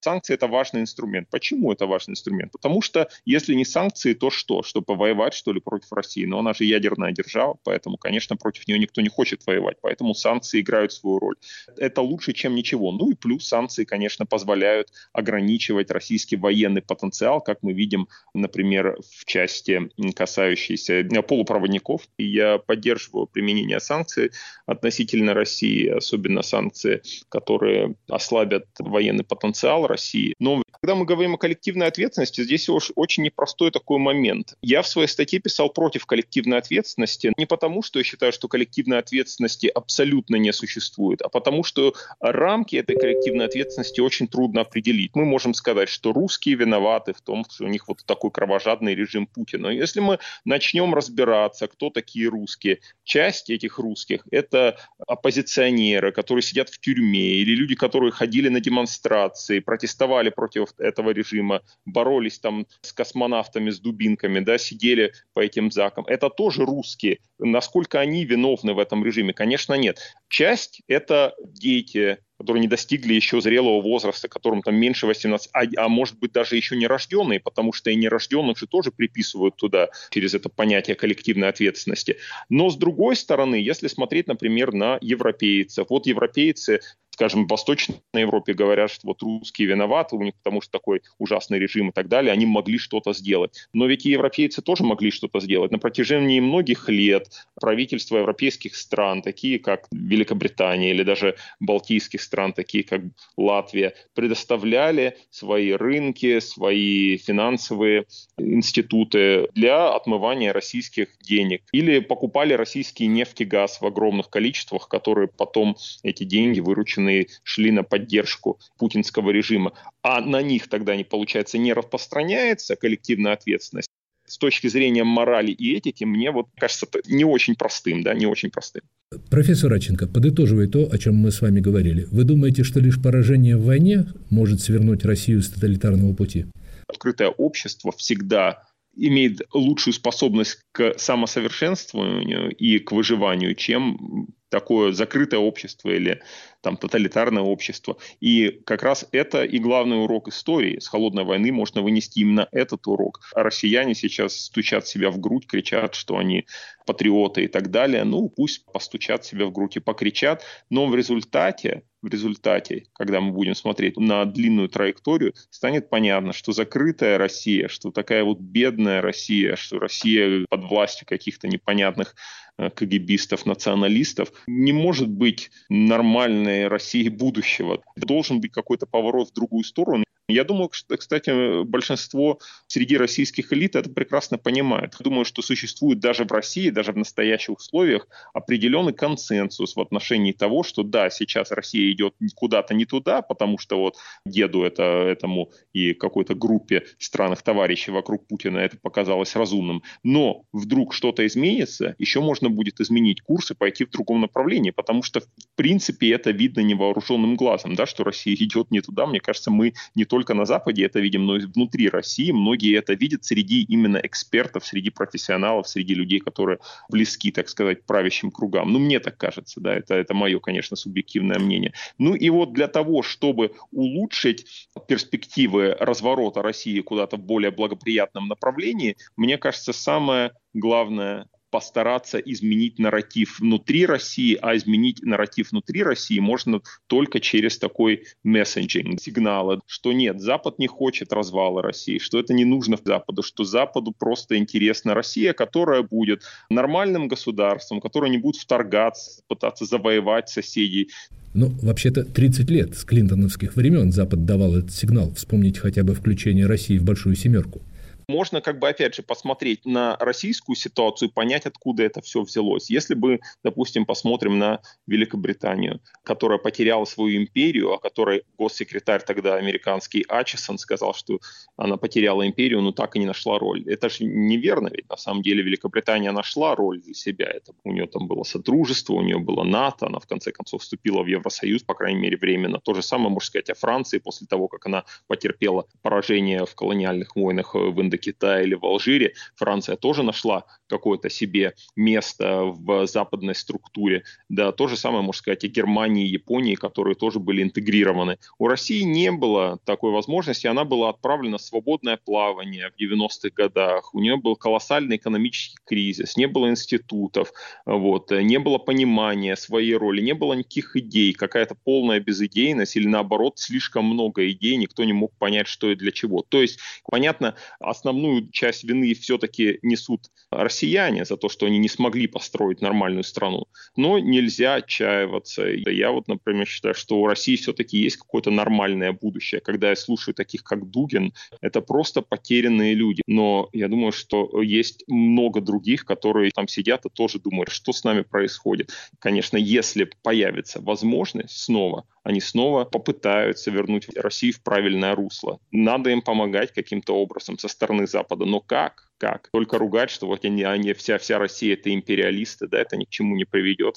Санкции– 0.03 0.33
это 0.35 0.47
важный 0.47 0.81
инструмент. 0.81 1.29
Почему 1.31 1.71
это 1.71 1.85
важный 1.85 2.11
инструмент? 2.11 2.51
Потому 2.51 2.81
что 2.81 3.07
если 3.23 3.53
не 3.53 3.63
санкции, 3.63 4.13
то 4.13 4.29
что? 4.29 4.61
Что 4.61 4.81
повоевать, 4.81 5.33
что 5.33 5.53
ли, 5.53 5.61
против 5.61 5.93
России? 5.93 6.25
Но 6.25 6.39
она 6.39 6.53
же 6.53 6.65
ядерная 6.65 7.13
держава, 7.13 7.57
поэтому, 7.63 7.95
конечно, 7.95 8.35
против 8.35 8.67
нее 8.67 8.79
никто 8.79 8.99
не 8.99 9.07
хочет 9.07 9.45
воевать. 9.45 9.77
Поэтому 9.81 10.13
санкции 10.13 10.59
играют 10.59 10.91
свою 10.91 11.19
роль. 11.19 11.35
Это 11.77 12.01
лучше, 12.01 12.33
чем 12.33 12.53
ничего. 12.53 12.91
Ну 12.91 13.11
и 13.11 13.15
плюс 13.15 13.47
санкции, 13.47 13.85
конечно, 13.85 14.25
позволяют 14.25 14.89
ограничивать 15.13 15.89
российский 15.89 16.35
военный 16.35 16.81
потенциал, 16.81 17.39
как 17.39 17.59
мы 17.61 17.71
видим, 17.71 18.09
например, 18.33 18.97
в 19.09 19.23
части, 19.23 19.89
касающейся 20.13 21.07
полупроводников. 21.25 22.01
И 22.17 22.25
я 22.25 22.57
поддерживаю 22.57 23.27
применение 23.27 23.79
санкций 23.79 24.31
относительно 24.65 25.33
России, 25.33 25.87
особенно 25.87 26.41
санкции, 26.41 27.01
которые 27.29 27.95
ослабят 28.09 28.65
военный 28.79 29.23
потенциал 29.23 29.87
России. 29.93 30.33
Но 30.39 30.63
когда 30.81 30.95
мы 30.95 31.05
говорим 31.05 31.35
о 31.35 31.37
коллективной 31.37 31.87
ответственности, 31.87 32.43
здесь 32.43 32.67
очень 32.69 33.23
непростой 33.23 33.71
такой 33.71 33.99
момент. 33.99 34.57
Я 34.61 34.81
в 34.81 34.87
своей 34.87 35.07
статье 35.07 35.39
писал 35.39 35.69
против 35.69 36.05
коллективной 36.05 36.57
ответственности 36.57 37.31
не 37.37 37.45
потому, 37.45 37.83
что 37.83 37.99
я 37.99 38.03
считаю, 38.03 38.33
что 38.33 38.47
коллективной 38.47 38.99
ответственности 38.99 39.67
абсолютно 39.67 40.35
не 40.35 40.51
существует, 40.51 41.21
а 41.21 41.29
потому 41.29 41.63
что 41.63 41.93
рамки 42.19 42.75
этой 42.75 42.97
коллективной 42.97 43.45
ответственности 43.45 44.01
очень 44.01 44.27
трудно 44.27 44.61
определить. 44.61 45.11
Мы 45.15 45.25
можем 45.25 45.53
сказать, 45.53 45.89
что 45.89 46.11
русские 46.11 46.55
виноваты 46.55 47.13
в 47.13 47.21
том, 47.21 47.45
что 47.49 47.65
у 47.65 47.67
них 47.67 47.87
вот 47.87 48.03
такой 48.05 48.31
кровожадный 48.31 48.95
режим 48.95 49.27
Путина. 49.27 49.67
Если 49.67 49.99
мы 49.99 50.19
начнем 50.43 50.93
разбираться, 50.93 51.67
кто 51.67 51.89
такие 51.89 52.27
русские, 52.27 52.79
часть 53.03 53.49
этих 53.49 53.79
русских– 53.79 54.23
это 54.31 54.77
оппозиционеры, 55.07 56.11
которые 56.11 56.41
сидят 56.41 56.69
в 56.69 56.79
тюрьме, 56.79 57.35
или 57.35 57.55
люди, 57.55 57.75
которые 57.75 58.11
ходили 58.11 58.49
на 58.49 58.59
демонстрации, 58.59 59.59
протестовали 59.83 60.29
против 60.29 60.69
этого 60.77 61.09
режима, 61.09 61.61
боролись 61.85 62.39
там 62.39 62.65
с 62.81 62.93
космонавтами, 62.93 63.69
с 63.69 63.79
дубинками, 63.79 64.39
да, 64.39 64.57
сидели 64.57 65.11
по 65.33 65.41
этим 65.41 65.71
закам. 65.71 66.05
Это 66.07 66.29
тоже 66.29 66.65
русские. 66.65 67.19
Насколько 67.37 67.99
они 67.99 68.23
виновны 68.23 68.73
в 68.73 68.79
этом 68.79 69.03
режиме? 69.03 69.33
Конечно, 69.33 69.73
нет. 69.73 69.99
Часть– 70.29 70.81
это 70.87 71.35
дети, 71.43 72.17
которые 72.37 72.61
не 72.61 72.67
достигли 72.67 73.13
еще 73.13 73.41
зрелого 73.41 73.81
возраста, 73.81 74.27
которым 74.27 74.61
там 74.61 74.75
меньше 74.75 75.05
18, 75.05 75.49
а, 75.53 75.63
а 75.77 75.89
может 75.89 76.17
быть 76.17 76.31
даже 76.31 76.55
еще 76.55 76.75
не 76.75 76.87
рожденные, 76.87 77.39
потому 77.39 77.73
что 77.73 77.89
и 77.89 77.95
нерожденных 77.95 78.57
же 78.57 78.67
тоже 78.67 78.91
приписывают 78.91 79.55
туда 79.55 79.89
через 80.09 80.33
это 80.33 80.49
понятие 80.49 80.95
коллективной 80.95 81.49
ответственности. 81.49 82.17
Но 82.49 82.69
с 82.69 82.77
другой 82.77 83.15
стороны, 83.15 83.55
если 83.55 83.87
смотреть, 83.87 84.27
например, 84.27 84.73
на 84.73 84.97
европейцев, 85.01 85.87
вот 85.89 86.07
европейцы 86.07 86.79
скажем, 87.13 87.45
в 87.45 87.49
Восточной 87.49 87.95
Европе 88.15 88.53
говорят, 88.53 88.89
что 88.89 89.07
вот 89.07 89.21
русские 89.21 89.67
виноваты, 89.67 90.15
у 90.15 90.21
них 90.23 90.33
потому 90.35 90.61
что 90.61 90.71
такой 90.71 91.01
ужасный 91.19 91.59
режим 91.59 91.89
и 91.89 91.91
так 91.91 92.07
далее, 92.07 92.33
они 92.33 92.47
могли 92.47 92.79
что-то 92.79 93.13
сделать. 93.13 93.67
Но 93.71 93.85
ведь 93.85 94.05
и 94.07 94.09
европейцы 94.09 94.63
тоже 94.63 94.83
могли 94.83 95.11
что-то 95.11 95.39
сделать. 95.39 95.71
На 95.71 95.77
протяжении 95.77 96.39
многих 96.39 96.89
лет 96.89 97.27
правительства 97.61 98.17
европейских 98.17 98.75
стран, 98.75 99.21
такие 99.21 99.59
как 99.59 99.87
Великобритания 99.91 100.89
или 100.89 101.03
даже 101.03 101.35
балтийских 101.59 102.19
стран, 102.19 102.51
такие 102.51 102.83
как 102.83 103.01
Латвия, 103.37 103.93
предоставляли 104.15 105.17
свои 105.29 105.71
рынки, 105.71 106.39
свои 106.39 107.17
финансовые 107.17 108.05
институты 108.39 109.49
для 109.53 109.93
отмывания 109.93 110.51
российских 110.51 111.09
денег. 111.21 111.61
Или 111.73 111.99
покупали 111.99 112.53
российский 112.53 113.05
нефть 113.05 113.41
и 113.41 113.45
газ 113.45 113.81
в 113.81 113.85
огромных 113.85 114.31
количествах, 114.31 114.87
которые 114.87 115.27
потом 115.27 115.77
эти 116.01 116.23
деньги 116.23 116.59
выручены 116.59 117.02
вынуждены 117.03 117.27
шли 117.43 117.71
на 117.71 117.83
поддержку 117.83 118.59
путинского 118.77 119.31
режима, 119.31 119.73
а 120.01 120.21
на 120.21 120.41
них 120.41 120.67
тогда, 120.67 120.95
не 120.95 121.03
получается, 121.03 121.57
не 121.57 121.73
распространяется 121.73 122.75
коллективная 122.75 123.33
ответственность, 123.33 123.89
с 124.25 124.37
точки 124.37 124.67
зрения 124.67 125.03
морали 125.03 125.51
и 125.51 125.75
этики, 125.75 126.05
мне 126.05 126.31
вот 126.31 126.47
кажется 126.57 126.87
не 127.07 127.25
очень 127.25 127.55
простым, 127.55 128.03
да, 128.03 128.13
не 128.13 128.25
очень 128.25 128.49
простым. 128.49 128.81
Профессор 129.29 129.69
Раченко, 129.69 130.07
подытоживая 130.07 130.67
то, 130.67 130.89
о 130.89 130.97
чем 130.97 131.15
мы 131.15 131.29
с 131.29 131.41
вами 131.41 131.59
говорили, 131.59 132.07
вы 132.09 132.23
думаете, 132.23 132.63
что 132.63 132.79
лишь 132.79 133.01
поражение 133.01 133.57
в 133.57 133.65
войне 133.65 134.05
может 134.29 134.61
свернуть 134.61 135.05
Россию 135.05 135.41
с 135.41 135.49
тоталитарного 135.49 136.13
пути? 136.13 136.45
Открытое 136.87 137.29
общество 137.29 137.91
всегда 137.91 138.63
имеет 138.95 139.41
лучшую 139.53 139.93
способность 139.93 140.59
к 140.71 140.93
самосовершенствованию 140.97 142.55
и 142.55 142.79
к 142.79 142.91
выживанию, 142.91 143.55
чем 143.55 144.29
такое 144.53 144.91
закрытое 144.91 145.39
общество 145.39 145.89
или 145.89 146.21
там 146.61 146.77
тоталитарное 146.77 147.41
общество. 147.41 147.97
И 148.19 148.61
как 148.65 148.83
раз 148.83 149.07
это 149.11 149.43
и 149.43 149.57
главный 149.57 150.03
урок 150.03 150.27
истории. 150.27 150.77
С 150.77 150.87
холодной 150.87 151.23
войны 151.23 151.51
можно 151.51 151.81
вынести 151.81 152.19
именно 152.19 152.47
этот 152.51 152.85
урок. 152.85 153.19
А 153.33 153.41
россияне 153.41 153.95
сейчас 153.95 154.35
стучат 154.35 154.85
себя 154.85 155.09
в 155.09 155.19
грудь, 155.19 155.47
кричат, 155.47 155.95
что 155.95 156.17
они 156.17 156.45
патриоты 156.85 157.45
и 157.45 157.47
так 157.47 157.71
далее. 157.71 158.03
Ну, 158.03 158.29
пусть 158.29 158.63
постучат 158.71 159.25
себя 159.25 159.47
в 159.47 159.51
грудь 159.51 159.77
и 159.77 159.79
покричат, 159.79 160.43
но 160.69 160.85
в 160.85 160.95
результате 160.95 161.81
в 162.03 162.07
результате, 162.09 162.85
когда 162.93 163.21
мы 163.21 163.31
будем 163.31 163.55
смотреть 163.55 163.97
на 163.97 164.25
длинную 164.25 164.67
траекторию, 164.67 165.33
станет 165.49 165.89
понятно, 165.89 166.33
что 166.33 166.51
закрытая 166.51 167.17
Россия, 167.17 167.69
что 167.69 167.91
такая 167.91 168.23
вот 168.23 168.39
бедная 168.39 169.01
Россия, 169.01 169.55
что 169.55 169.79
Россия 169.79 170.45
под 170.49 170.65
властью 170.65 171.07
каких-то 171.07 171.47
непонятных 171.47 172.15
э, 172.57 172.69
КГБистов, 172.69 173.45
националистов, 173.45 174.33
не 174.47 174.73
может 174.73 175.09
быть 175.09 175.49
нормальной 175.69 176.67
России 176.67 177.07
будущего. 177.07 177.81
Должен 177.95 178.41
быть 178.41 178.51
какой-то 178.51 178.85
поворот 178.85 179.29
в 179.29 179.33
другую 179.33 179.63
сторону. 179.63 180.03
Я 180.29 180.45
думаю, 180.45 180.69
что, 180.71 180.95
кстати, 180.95 181.63
большинство 181.63 182.39
среди 182.67 182.95
российских 182.95 183.51
элит 183.51 183.75
это 183.75 183.89
прекрасно 183.89 184.37
понимает. 184.37 184.95
Думаю, 185.01 185.25
что 185.25 185.41
существует 185.41 185.99
даже 185.99 186.23
в 186.23 186.31
России, 186.31 186.69
даже 186.69 186.93
в 186.93 186.97
настоящих 186.97 187.57
условиях 187.57 188.07
определенный 188.33 188.93
консенсус 188.93 189.75
в 189.75 189.81
отношении 189.81 190.31
того, 190.31 190.63
что 190.63 190.83
да, 190.83 191.09
сейчас 191.09 191.51
Россия 191.51 191.91
идет 191.91 192.15
куда-то 192.35 192.73
не 192.73 192.85
туда, 192.85 193.21
потому 193.21 193.57
что 193.57 193.77
вот 193.77 193.97
деду 194.25 194.63
это, 194.63 194.83
этому 194.83 195.51
и 195.73 195.93
какой-то 195.93 196.35
группе 196.35 196.85
странных 196.99 197.41
товарищей 197.41 197.91
вокруг 197.91 198.25
Путина 198.25 198.59
это 198.59 198.77
показалось 198.77 199.35
разумным. 199.35 199.83
Но 200.03 200.45
вдруг 200.53 200.93
что-то 200.93 201.27
изменится, 201.27 201.95
еще 201.99 202.21
можно 202.21 202.49
будет 202.49 202.79
изменить 202.79 203.19
курс 203.21 203.51
и 203.51 203.55
пойти 203.55 203.83
в 203.83 203.89
другом 203.89 204.21
направлении, 204.21 204.71
потому 204.71 205.03
что 205.03 205.19
в 205.19 205.25
принципе 205.55 206.11
это 206.11 206.31
видно 206.31 206.61
невооруженным 206.61 207.35
глазом, 207.35 207.75
да, 207.75 207.85
что 207.85 208.05
Россия 208.05 208.35
идет 208.39 208.71
не 208.71 208.79
туда. 208.79 209.05
Мне 209.05 209.19
кажется, 209.19 209.51
мы 209.51 209.73
не 209.95 210.05
только 210.13 210.35
на 210.35 210.45
Западе 210.45 210.85
это 210.85 210.99
видим, 210.99 211.25
но 211.25 211.37
и 211.37 211.45
внутри 211.47 211.89
России. 211.89 212.29
Многие 212.31 212.77
это 212.77 212.93
видят 212.93 213.25
среди 213.25 213.63
именно 213.63 213.97
экспертов, 213.97 214.63
среди 214.63 214.91
профессионалов, 214.91 215.67
среди 215.67 215.95
людей, 215.95 216.19
которые 216.19 216.59
близки, 216.87 217.31
так 217.31 217.49
сказать, 217.49 217.83
правящим 217.87 218.29
кругам. 218.29 218.71
Ну, 218.71 218.77
мне 218.77 218.99
так 218.99 219.17
кажется, 219.17 219.59
да, 219.59 219.73
это, 219.73 219.95
это 219.95 220.13
мое, 220.13 220.39
конечно, 220.39 220.77
субъективное 220.77 221.39
мнение. 221.39 221.73
Ну 221.97 222.13
и 222.13 222.29
вот 222.29 222.53
для 222.53 222.67
того, 222.67 223.01
чтобы 223.01 223.53
улучшить 223.71 224.69
перспективы 224.87 225.75
разворота 225.79 226.43
России 226.43 226.79
куда-то 226.81 227.17
в 227.17 227.21
более 227.21 227.49
благоприятном 227.49 228.27
направлении, 228.27 228.97
мне 229.17 229.39
кажется, 229.39 229.73
самое 229.73 230.33
главное 230.53 231.25
постараться 231.53 232.17
изменить 232.17 232.79
нарратив 232.79 233.39
внутри 233.39 233.85
России, 233.85 234.35
а 234.41 234.57
изменить 234.57 235.03
нарратив 235.03 235.51
внутри 235.51 235.83
России 235.83 236.17
можно 236.17 236.61
только 236.87 237.19
через 237.19 237.59
такой 237.59 238.05
мессенджинг, 238.23 238.99
сигналы, 238.99 239.59
что 239.67 239.93
нет, 239.93 240.19
Запад 240.19 240.57
не 240.57 240.65
хочет 240.65 241.13
развала 241.13 241.61
России, 241.61 241.99
что 241.99 242.17
это 242.19 242.33
не 242.33 242.43
нужно 242.43 242.79
Западу, 242.83 243.21
что 243.21 243.43
Западу 243.43 243.93
просто 243.95 244.35
интересна 244.35 244.95
Россия, 244.95 245.33
которая 245.33 245.83
будет 245.83 246.23
нормальным 246.49 247.07
государством, 247.07 247.81
которое 247.81 248.09
не 248.09 248.17
будет 248.17 248.41
вторгаться, 248.41 249.21
пытаться 249.27 249.65
завоевать 249.65 250.29
соседей. 250.29 250.89
Ну, 251.35 251.51
вообще-то 251.61 252.03
30 252.03 252.49
лет 252.49 252.75
с 252.75 252.83
клинтоновских 252.83 253.55
времен 253.55 253.91
Запад 253.91 254.25
давал 254.25 254.55
этот 254.55 254.71
сигнал. 254.71 255.13
Вспомнить 255.13 255.59
хотя 255.59 255.83
бы 255.83 255.93
включение 255.93 256.47
России 256.47 256.79
в 256.79 256.83
Большую 256.83 257.15
Семерку. 257.15 257.61
Можно 258.07 258.41
как 258.41 258.59
бы 258.59 258.69
опять 258.69 258.95
же 258.95 259.03
посмотреть 259.03 259.65
на 259.65 259.97
российскую 259.99 260.55
ситуацию 260.55 261.11
понять, 261.11 261.45
откуда 261.45 261.83
это 261.83 262.01
все 262.01 262.21
взялось. 262.21 262.69
Если 262.69 262.93
бы, 262.93 263.19
допустим, 263.43 263.85
посмотрим 263.85 264.39
на 264.39 264.61
Великобританию, 264.87 265.81
которая 266.03 266.37
потеряла 266.37 266.85
свою 266.85 267.21
империю, 267.21 267.73
о 267.73 267.79
которой 267.79 268.23
госсекретарь 268.37 269.03
тогда 269.03 269.35
американский 269.35 270.05
Ачесон 270.07 270.57
сказал, 270.57 270.93
что 270.93 271.19
она 271.57 271.77
потеряла 271.77 272.25
империю, 272.27 272.61
но 272.61 272.71
так 272.71 272.95
и 272.95 272.99
не 272.99 273.05
нашла 273.05 273.39
роль. 273.39 273.63
Это 273.67 273.89
же 273.89 274.05
неверно, 274.05 274.69
ведь 274.71 274.89
на 274.89 274.97
самом 274.97 275.21
деле 275.21 275.43
Великобритания 275.43 276.11
нашла 276.11 276.55
роль 276.55 276.81
для 276.81 276.93
себя. 276.93 277.25
Это, 277.25 277.53
у 277.63 277.71
нее 277.71 277.87
там 277.87 278.07
было 278.07 278.23
содружество, 278.23 278.93
у 278.93 279.01
нее 279.01 279.19
было 279.19 279.43
НАТО, 279.43 279.87
она 279.87 279.99
в 279.99 280.07
конце 280.07 280.31
концов 280.31 280.61
вступила 280.61 281.03
в 281.03 281.07
Евросоюз, 281.07 281.63
по 281.63 281.73
крайней 281.73 281.99
мере, 281.99 282.17
временно. 282.17 282.59
То 282.59 282.73
же 282.73 282.81
самое 282.81 283.09
можно 283.09 283.27
сказать 283.27 283.49
о 283.49 283.55
Франции 283.55 283.99
после 283.99 284.27
того, 284.27 284.47
как 284.47 284.65
она 284.65 284.83
потерпела 285.07 285.65
поражение 285.81 286.45
в 286.45 286.55
колониальных 286.55 287.15
войнах 287.15 287.53
в 287.53 287.81
Индокитае 287.93 288.13
Китае 288.23 288.45
или 288.45 288.55
в 288.55 288.65
Алжире, 288.65 289.13
Франция 289.35 289.75
тоже 289.75 290.03
нашла 290.03 290.45
какое-то 290.67 291.09
себе 291.09 291.53
место 291.75 292.43
в 292.45 292.87
западной 292.87 293.35
структуре. 293.35 294.03
Да, 294.29 294.51
то 294.51 294.67
же 294.67 294.77
самое, 294.77 295.03
можно 295.03 295.19
сказать, 295.19 295.43
и 295.43 295.47
Германии, 295.47 296.05
и 296.05 296.11
Японии, 296.11 296.55
которые 296.55 296.95
тоже 296.95 297.19
были 297.19 297.43
интегрированы. 297.43 298.17
У 298.39 298.47
России 298.47 298.81
не 298.81 299.11
было 299.11 299.59
такой 299.65 299.91
возможности, 299.91 300.47
она 300.47 300.63
была 300.63 300.89
отправлена 300.89 301.37
в 301.37 301.41
свободное 301.41 301.97
плавание 301.97 302.71
в 302.71 302.81
90-х 302.81 303.29
годах. 303.35 303.93
У 303.93 303.99
нее 303.99 304.17
был 304.17 304.35
колоссальный 304.35 304.95
экономический 304.95 305.57
кризис, 305.65 306.17
не 306.17 306.27
было 306.27 306.49
институтов, 306.49 307.33
вот, 307.65 308.11
не 308.11 308.39
было 308.39 308.57
понимания 308.57 309.35
своей 309.35 309.75
роли, 309.75 310.01
не 310.01 310.13
было 310.13 310.33
никаких 310.33 310.75
идей, 310.75 311.13
какая-то 311.13 311.55
полная 311.63 311.99
безыдейность 311.99 312.75
или 312.75 312.87
наоборот 312.87 313.37
слишком 313.37 313.85
много 313.85 314.29
идей, 314.29 314.55
никто 314.55 314.83
не 314.83 314.93
мог 314.93 315.15
понять, 315.17 315.47
что 315.47 315.69
и 315.71 315.75
для 315.75 315.91
чего. 315.91 316.23
То 316.27 316.41
есть, 316.41 316.59
понятно, 316.89 317.35
основную 317.83 318.29
часть 318.31 318.63
вины 318.63 318.93
все-таки 318.93 319.59
несут 319.61 320.07
россияне, 320.31 321.03
за 321.03 321.17
то, 321.17 321.27
что 321.27 321.45
они 321.45 321.57
не 321.57 321.67
смогли 321.67 322.07
построить 322.07 322.61
нормальную 322.61 323.03
страну. 323.03 323.45
Но 323.75 323.99
нельзя 323.99 324.55
отчаиваться. 324.55 325.45
Я 325.45 325.91
вот, 325.91 326.07
например, 326.07 326.47
считаю, 326.47 326.73
что 326.73 326.99
у 326.99 327.07
России 327.07 327.35
все-таки 327.35 327.77
есть 327.77 327.97
какое-то 327.97 328.31
нормальное 328.31 328.93
будущее. 328.93 329.41
Когда 329.41 329.69
я 329.69 329.75
слушаю 329.75 330.15
таких, 330.15 330.43
как 330.43 330.69
Дугин, 330.69 331.13
это 331.41 331.61
просто 331.61 332.01
потерянные 332.01 332.73
люди. 332.73 333.01
Но 333.05 333.49
я 333.51 333.67
думаю, 333.67 333.91
что 333.91 334.41
есть 334.41 334.85
много 334.87 335.41
других, 335.41 335.85
которые 335.85 336.31
там 336.31 336.47
сидят 336.47 336.85
и 336.85 336.89
тоже 336.89 337.19
думают, 337.19 337.49
что 337.49 337.73
с 337.73 337.83
нами 337.83 338.03
происходит. 338.03 338.71
Конечно, 338.99 339.37
если 339.37 339.89
появится 340.01 340.61
возможность 340.61 341.37
снова 341.37 341.85
они 342.03 342.19
снова 342.19 342.65
попытаются 342.65 343.49
вернуть 343.49 343.87
Россию 343.95 344.33
в 344.33 344.41
правильное 344.41 344.95
русло. 344.95 345.39
Надо 345.51 345.89
им 345.89 346.01
помогать 346.01 346.53
каким-то 346.53 346.95
образом 346.95 347.39
со 347.39 347.47
стороны 347.47 347.87
Запада. 347.87 348.25
Но 348.25 348.41
как? 348.41 348.89
Как? 348.97 349.29
Только 349.31 349.57
ругать, 349.57 349.89
что 349.89 350.07
вот 350.07 350.25
они, 350.25 350.43
они 350.43 350.73
вся, 350.73 350.97
вся 350.97 351.17
Россия 351.17 351.53
это 351.53 351.73
империалисты, 351.73 352.47
да, 352.47 352.59
это 352.59 352.77
ни 352.77 352.83
к 352.83 352.89
чему 352.89 353.15
не 353.15 353.25
приведет. 353.25 353.75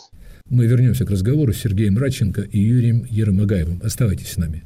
Мы 0.48 0.66
вернемся 0.66 1.04
к 1.04 1.10
разговору 1.10 1.52
с 1.52 1.58
Сергеем 1.58 1.98
Радченко 1.98 2.42
и 2.42 2.58
Юрием 2.58 3.04
Еромагаевым. 3.08 3.80
Оставайтесь 3.82 4.32
с 4.32 4.36
нами. 4.36 4.62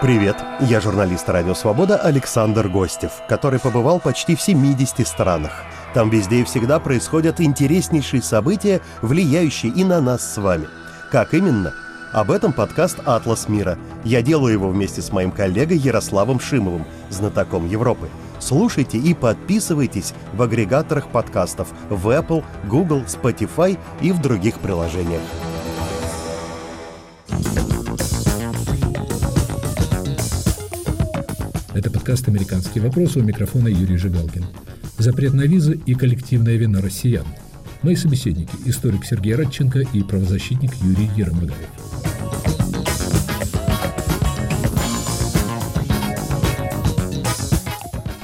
Привет, 0.00 0.36
я 0.60 0.80
журналист 0.80 1.28
«Радио 1.28 1.52
Свобода» 1.52 1.98
Александр 1.98 2.68
Гостев, 2.68 3.12
который 3.28 3.60
побывал 3.60 4.00
почти 4.00 4.34
в 4.34 4.40
70 4.40 5.06
странах. 5.06 5.52
Там 5.92 6.08
везде 6.08 6.40
и 6.40 6.44
всегда 6.44 6.80
происходят 6.80 7.38
интереснейшие 7.38 8.22
события, 8.22 8.80
влияющие 9.02 9.70
и 9.70 9.84
на 9.84 10.00
нас 10.00 10.34
с 10.34 10.38
вами– 10.38 10.68
как 11.10 11.34
именно? 11.34 11.74
Об 12.12 12.30
этом 12.30 12.52
подкаст 12.52 12.98
«Атлас 13.04 13.48
мира». 13.48 13.76
Я 14.04 14.22
делаю 14.22 14.52
его 14.52 14.68
вместе 14.68 15.02
с 15.02 15.12
моим 15.12 15.32
коллегой 15.32 15.76
Ярославом 15.76 16.38
Шимовым, 16.38 16.86
знатоком 17.08 17.68
Европы. 17.68 18.08
Слушайте 18.38 18.96
и 18.98 19.12
подписывайтесь 19.12 20.14
в 20.32 20.40
агрегаторах 20.40 21.08
подкастов 21.08 21.68
в 21.88 22.08
Apple, 22.08 22.44
Google, 22.68 23.02
Spotify 23.02 23.76
и 24.00 24.12
в 24.12 24.20
других 24.20 24.60
приложениях. 24.60 25.20
Это 31.74 31.90
подкаст 31.90 32.28
«Американские 32.28 32.84
вопросы» 32.84 33.18
у 33.18 33.22
микрофона 33.22 33.68
Юрий 33.68 33.96
Жигалкин. 33.96 34.46
Запрет 34.98 35.34
на 35.34 35.42
визы 35.42 35.80
и 35.86 35.94
коллективная 35.94 36.56
вина 36.56 36.80
россиян– 36.80 37.26
Мои 37.82 37.96
собеседники– 37.96 38.52
историк 38.66 39.06
Сергей 39.06 39.34
Радченко 39.34 39.78
и 39.94 40.02
правозащитник 40.02 40.70
Юрий 40.82 41.08
Еромагаев. 41.16 41.56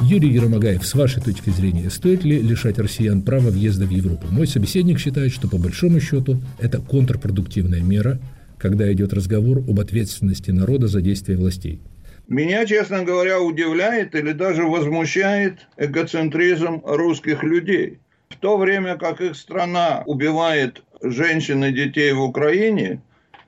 Юрий 0.03 0.29
Еромагаев, 0.29 0.87
с 0.87 0.95
вашей 0.95 1.23
точки 1.23 1.49
зрения, 1.49 1.89
стоит 1.89 2.23
ли 2.23 2.39
лишать 2.39 2.79
россиян 2.79 3.23
права 3.23 3.49
въезда 3.49 3.87
в 3.87 3.91
Европу? 3.91 4.27
Мой 4.31 4.47
собеседник 4.47 4.99
считает, 4.99 5.33
что 5.33 5.49
по 5.49 5.57
большому 5.57 6.01
счету 6.01 6.39
это 6.61 6.79
контрпродуктивная 6.79 7.81
мера, 7.81 8.21
когда 8.59 8.93
идет 8.93 9.15
разговор 9.15 9.61
об 9.61 9.81
ответственности 9.81 10.51
народа 10.51 10.87
за 10.87 11.01
действия 11.01 11.39
властей. 11.39 11.81
Меня, 12.29 12.67
честно 12.67 13.05
говоря, 13.05 13.41
удивляет 13.41 14.15
или 14.15 14.33
даже 14.33 14.65
возмущает 14.65 15.61
эгоцентризм 15.79 16.83
русских 16.85 17.43
людей. 17.43 18.01
В 18.29 18.37
то 18.37 18.57
время 18.57 18.97
как 18.97 19.21
их 19.21 19.37
страна 19.37 20.03
убивает 20.07 20.83
женщин 21.03 21.65
и 21.65 21.73
детей 21.73 22.13
в 22.13 22.23
Украине, 22.23 23.01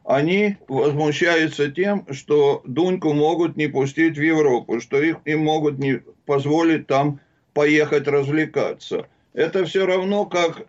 они 0.04 0.56
возмущаются 0.68 1.70
тем, 1.70 2.06
что 2.12 2.62
Дуньку 2.64 3.12
могут 3.12 3.56
не 3.56 3.66
пустить 3.66 4.16
в 4.16 4.22
Европу, 4.22 4.80
что 4.80 5.02
их, 5.02 5.16
им 5.24 5.40
могут 5.40 5.78
не 5.78 6.00
позволить 6.24 6.86
там 6.86 7.20
поехать 7.52 8.06
развлекаться. 8.06 9.06
Это 9.34 9.66
все 9.66 9.84
равно, 9.84 10.24
как 10.24 10.66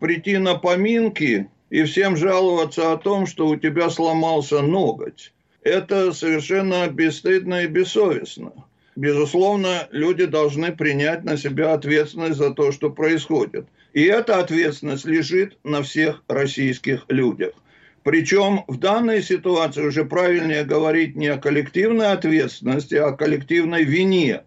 прийти 0.00 0.38
на 0.38 0.54
поминки 0.54 1.48
и 1.70 1.82
всем 1.84 2.16
жаловаться 2.16 2.92
о 2.92 2.96
том, 2.96 3.26
что 3.26 3.48
у 3.48 3.56
тебя 3.56 3.90
сломался 3.90 4.62
ноготь. 4.62 5.32
Это 5.62 6.12
совершенно 6.12 6.86
бесстыдно 6.88 7.62
и 7.62 7.66
бессовестно 7.66 8.52
безусловно, 8.96 9.86
люди 9.90 10.24
должны 10.24 10.72
принять 10.74 11.24
на 11.24 11.36
себя 11.36 11.74
ответственность 11.74 12.38
за 12.38 12.50
то, 12.50 12.72
что 12.72 12.90
происходит. 12.90 13.66
И 13.92 14.02
эта 14.02 14.40
ответственность 14.40 15.04
лежит 15.04 15.58
на 15.62 15.82
всех 15.82 16.24
российских 16.28 17.04
людях. 17.08 17.52
Причем 18.02 18.64
в 18.68 18.78
данной 18.78 19.22
ситуации 19.22 19.84
уже 19.84 20.04
правильнее 20.04 20.64
говорить 20.64 21.16
не 21.16 21.28
о 21.28 21.38
коллективной 21.38 22.12
ответственности, 22.12 22.94
а 22.94 23.08
о 23.08 23.12
коллективной 23.12 23.84
вине. 23.84 24.42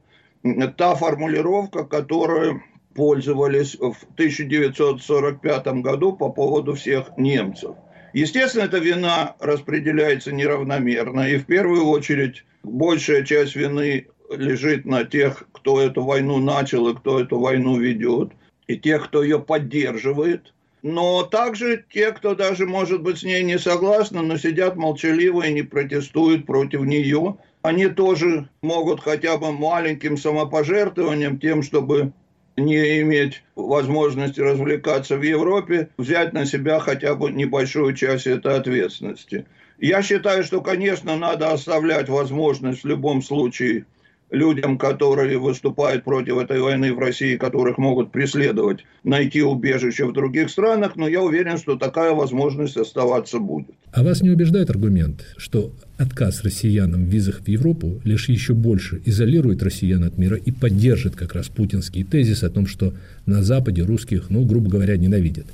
Та 0.78 0.96
формулировка, 0.96 1.84
которую 1.84 2.64
пользовались 2.96 3.76
в 3.76 3.98
1945 4.14 5.68
году 5.82 6.14
по 6.14 6.30
поводу 6.30 6.76
всех 6.76 7.18
немцев. 7.18 7.76
Естественно, 8.14 8.64
эта 8.64 8.78
вина 8.78 9.36
распределяется 9.40 10.32
неравномерно, 10.32 11.30
и 11.30 11.38
в 11.38 11.46
первую 11.46 11.86
очередь 11.86 12.46
большая 12.64 13.24
часть 13.24 13.56
вины 13.56 14.08
лежит 14.30 14.86
на 14.86 15.04
тех, 15.04 15.48
кто 15.52 15.82
эту 15.82 16.04
войну 16.04 16.38
начал 16.38 16.88
и 16.90 16.96
кто 16.96 17.20
эту 17.20 17.40
войну 17.40 17.78
ведет, 17.78 18.32
и 18.68 18.78
тех, 18.78 19.06
кто 19.06 19.24
ее 19.24 19.40
поддерживает– 19.40 20.54
но 20.82 21.24
также 21.24 21.84
те, 21.92 22.12
кто 22.12 22.36
даже, 22.36 22.66
может 22.66 23.02
быть, 23.02 23.20
с 23.20 23.24
ней 23.24 23.44
не 23.44 23.60
согласны, 23.60 24.22
но 24.22 24.38
сидят 24.38 24.78
молчаливо 24.78 25.42
и 25.44 25.54
не 25.54 25.64
протестуют 25.64 26.46
против 26.46 26.82
нее, 26.82 27.36
они 27.62 27.88
тоже 27.88 28.48
могут 28.62 29.02
хотя 29.02 29.38
бы 29.38 29.52
маленьким 29.52 30.18
самопожертвованием, 30.18 31.40
тем, 31.40 31.64
чтобы 31.64 32.14
не 32.56 33.02
иметь 33.02 33.44
возможности 33.56 34.40
развлекаться 34.40 35.18
в 35.18 35.22
Европе, 35.22 35.90
взять 35.98 36.32
на 36.32 36.46
себя 36.46 36.80
хотя 36.80 37.16
бы 37.16 37.32
небольшую 37.32 37.94
часть 37.94 38.28
этой 38.28 38.56
ответственности. 38.56 39.46
Я 39.80 40.02
считаю, 40.02 40.44
что, 40.44 40.62
конечно, 40.62 41.18
надо 41.18 41.52
оставлять 41.52 42.08
возможность 42.08 42.84
в 42.84 42.88
любом 42.88 43.22
случае 43.22 43.86
людям, 44.32 44.78
которые 44.78 45.38
выступают 45.38 46.04
против 46.04 46.38
этой 46.38 46.62
войны 46.62 46.94
в 46.94 47.00
России, 47.00 47.38
которых 47.38 47.78
могут 47.78 48.12
преследовать, 48.12 48.86
найти 49.04 49.42
убежище 49.42 50.06
в 50.06 50.14
других 50.14 50.50
странах, 50.50 50.96
но 50.96 51.08
я 51.08 51.22
уверен, 51.22 51.58
что 51.58 51.76
такая 51.76 52.14
возможность 52.14 52.78
оставаться 52.78 53.40
будет. 53.40 53.70
А 53.92 54.04
вас 54.04 54.22
не 54.22 54.30
убеждает 54.30 54.70
аргумент, 54.70 55.26
что 55.38 55.72
отказ 55.98 56.44
россиянам 56.44 57.06
в 57.06 57.08
визах 57.08 57.42
в 57.42 57.48
Европу 57.48 58.02
лишь 58.04 58.30
еще 58.30 58.54
больше 58.54 59.02
изолирует 59.06 59.64
россиян 59.64 60.04
от 60.04 60.18
мира 60.18 60.38
и 60.38 60.52
поддержит 60.52 61.16
как 61.16 61.34
раз 61.34 61.48
путинский 61.48 62.04
тезис 62.04 62.44
о 62.44 62.50
том, 62.50 62.68
что 62.68 62.94
на 63.26 63.42
Западе 63.42 63.82
русских, 63.84 64.30
ну, 64.30 64.46
грубо 64.46 64.70
говоря, 64.70 64.96
ненавидят? 64.98 65.46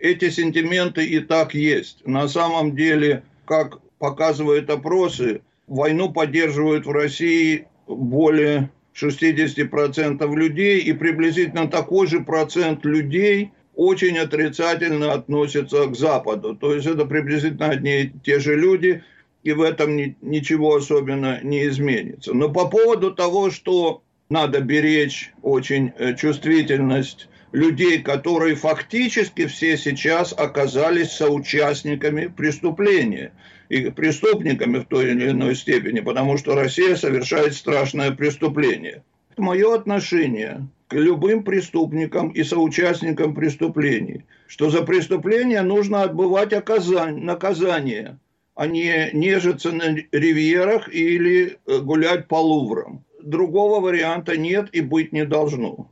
Эти 0.00 0.30
сентименты 0.30 1.04
и 1.04 1.20
так 1.20 1.54
есть. 1.54 2.06
На 2.06 2.28
самом 2.28 2.74
деле, 2.74 3.22
как 3.44 3.78
показывают 3.98 4.68
опросы, 4.70 5.42
войну 5.66 6.12
поддерживают 6.12 6.86
в 6.86 6.90
России 6.90 7.66
более 7.86 8.70
60% 8.94 10.34
людей, 10.36 10.80
и 10.80 10.92
приблизительно 10.92 11.68
такой 11.68 12.06
же 12.06 12.20
процент 12.20 12.84
людей 12.84 13.50
очень 13.74 14.18
отрицательно 14.18 15.12
относятся 15.12 15.86
к 15.86 15.96
Западу. 15.96 16.54
То 16.54 16.74
есть 16.74 16.86
это 16.86 17.04
приблизительно 17.04 17.70
одни 17.70 18.02
и 18.02 18.12
те 18.24 18.38
же 18.38 18.56
люди, 18.56 19.02
и 19.42 19.52
в 19.52 19.60
этом 19.60 19.96
ни, 19.96 20.16
ничего 20.22 20.76
особенно 20.76 21.40
не 21.42 21.66
изменится. 21.66 22.32
Но 22.34 22.50
по 22.50 22.68
поводу 22.68 23.12
того, 23.12 23.50
что 23.50 24.02
надо 24.28 24.60
беречь 24.60 25.32
очень 25.42 25.92
э, 25.98 26.14
чувствительность 26.14 27.28
людей, 27.52 28.02
которые 28.02 28.56
фактически 28.56 29.46
все 29.46 29.76
сейчас 29.76 30.32
оказались 30.32 31.12
соучастниками 31.12 32.26
преступления 32.26 33.32
и 33.68 33.90
преступниками 33.90 34.78
в 34.78 34.84
той 34.84 35.10
или 35.10 35.30
иной 35.30 35.54
степени, 35.54 36.00
потому 36.00 36.36
что 36.36 36.54
Россия 36.54 36.96
совершает 36.96 37.54
страшное 37.54 38.10
преступление. 38.12 39.02
Мое 39.36 39.74
отношение 39.74 40.68
к 40.88 40.94
любым 40.94 41.42
преступникам 41.42 42.28
и 42.28 42.44
соучастникам 42.44 43.34
преступлений, 43.34 44.24
что 44.46 44.70
за 44.70 44.82
преступление 44.82 45.62
нужно 45.62 46.02
отбывать 46.02 46.52
наказание, 46.52 48.18
а 48.54 48.66
не 48.66 49.10
нежиться 49.12 49.72
на 49.72 49.96
ривьерах 50.12 50.88
или 50.92 51.58
э, 51.66 51.78
гулять 51.80 52.28
по 52.28 52.36
луврам. 52.36 53.04
Другого 53.22 53.80
варианта 53.80 54.36
нет 54.36 54.68
и 54.72 54.80
быть 54.80 55.12
не 55.12 55.24
должно. 55.24 55.90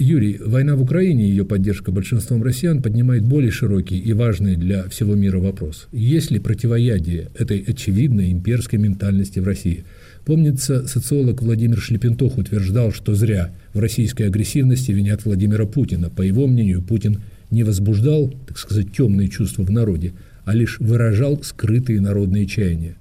Юрий, 0.00 0.38
война 0.38 0.76
в 0.76 0.82
Украине 0.82 1.24
и 1.24 1.30
ее 1.30 1.44
поддержка 1.44 1.90
большинством 1.90 2.44
россиян 2.44 2.80
поднимает 2.82 3.24
более 3.24 3.50
широкий 3.50 3.98
и 3.98 4.12
важный 4.12 4.54
для 4.54 4.88
всего 4.88 5.16
мира 5.16 5.40
вопрос. 5.40 5.88
Есть 5.90 6.30
ли 6.30 6.38
противоядие 6.38 7.30
этой 7.36 7.58
очевидной 7.66 8.30
имперской 8.30 8.78
ментальности 8.78 9.40
в 9.40 9.44
России? 9.44 9.84
Помнится, 10.24 10.86
социолог 10.86 11.42
Владимир 11.42 11.80
Шлепентох 11.80 12.38
утверждал, 12.38 12.92
что 12.92 13.16
зря 13.16 13.52
в 13.74 13.80
российской 13.80 14.28
агрессивности 14.28 14.92
винят 14.92 15.24
Владимира 15.24 15.66
Путина. 15.66 16.10
По 16.10 16.22
его 16.22 16.46
мнению, 16.46 16.80
Путин 16.80 17.20
не 17.50 17.64
возбуждал, 17.64 18.32
так 18.46 18.56
сказать, 18.56 18.92
темные 18.92 19.28
чувства 19.28 19.64
в 19.64 19.70
народе, 19.72 20.12
а 20.44 20.54
лишь 20.54 20.78
выражал 20.78 21.42
скрытые 21.42 22.00
народные 22.00 22.46
чаяния. 22.46 22.94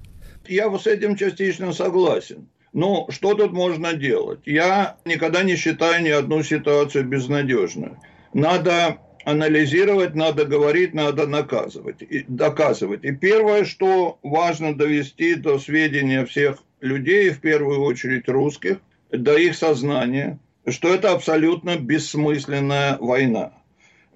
Я 0.48 0.76
с 0.76 0.88
этим 0.88 1.16
частично 1.16 1.74
согласен. 1.74 2.48
Ну, 2.78 3.08
что 3.10 3.34
тут 3.34 3.54
можно 3.54 3.96
делать? 3.96 4.42
Я 4.46 4.98
никогда 5.04 5.42
не 5.42 5.56
считаю 5.56 6.04
ни 6.04 6.10
одну 6.10 6.44
ситуацию 6.44 7.06
безнадежной. 7.06 7.94
Надо 8.34 9.00
анализировать, 9.26 10.14
надо 10.14 10.46
говорить, 10.46 10.94
надо 10.94 11.26
наказывать, 11.26 12.04
и 12.04 12.24
доказывать. 12.28 13.04
И 13.04 13.12
первое, 13.14 13.66
что 13.66 14.20
важно 14.22 14.78
довести 14.78 15.34
до 15.34 15.58
сведения 15.58 16.24
всех 16.24 16.60
людей, 16.80 17.32
в 17.32 17.42
первую 17.42 17.82
очередь 17.82 18.30
русских, 18.30 18.78
до 19.12 19.36
их 19.36 19.56
сознания, 19.56 20.38
что 20.68 20.94
это 20.94 21.14
абсолютно 21.14 21.78
бессмысленная 21.78 23.00
война. 23.00 23.54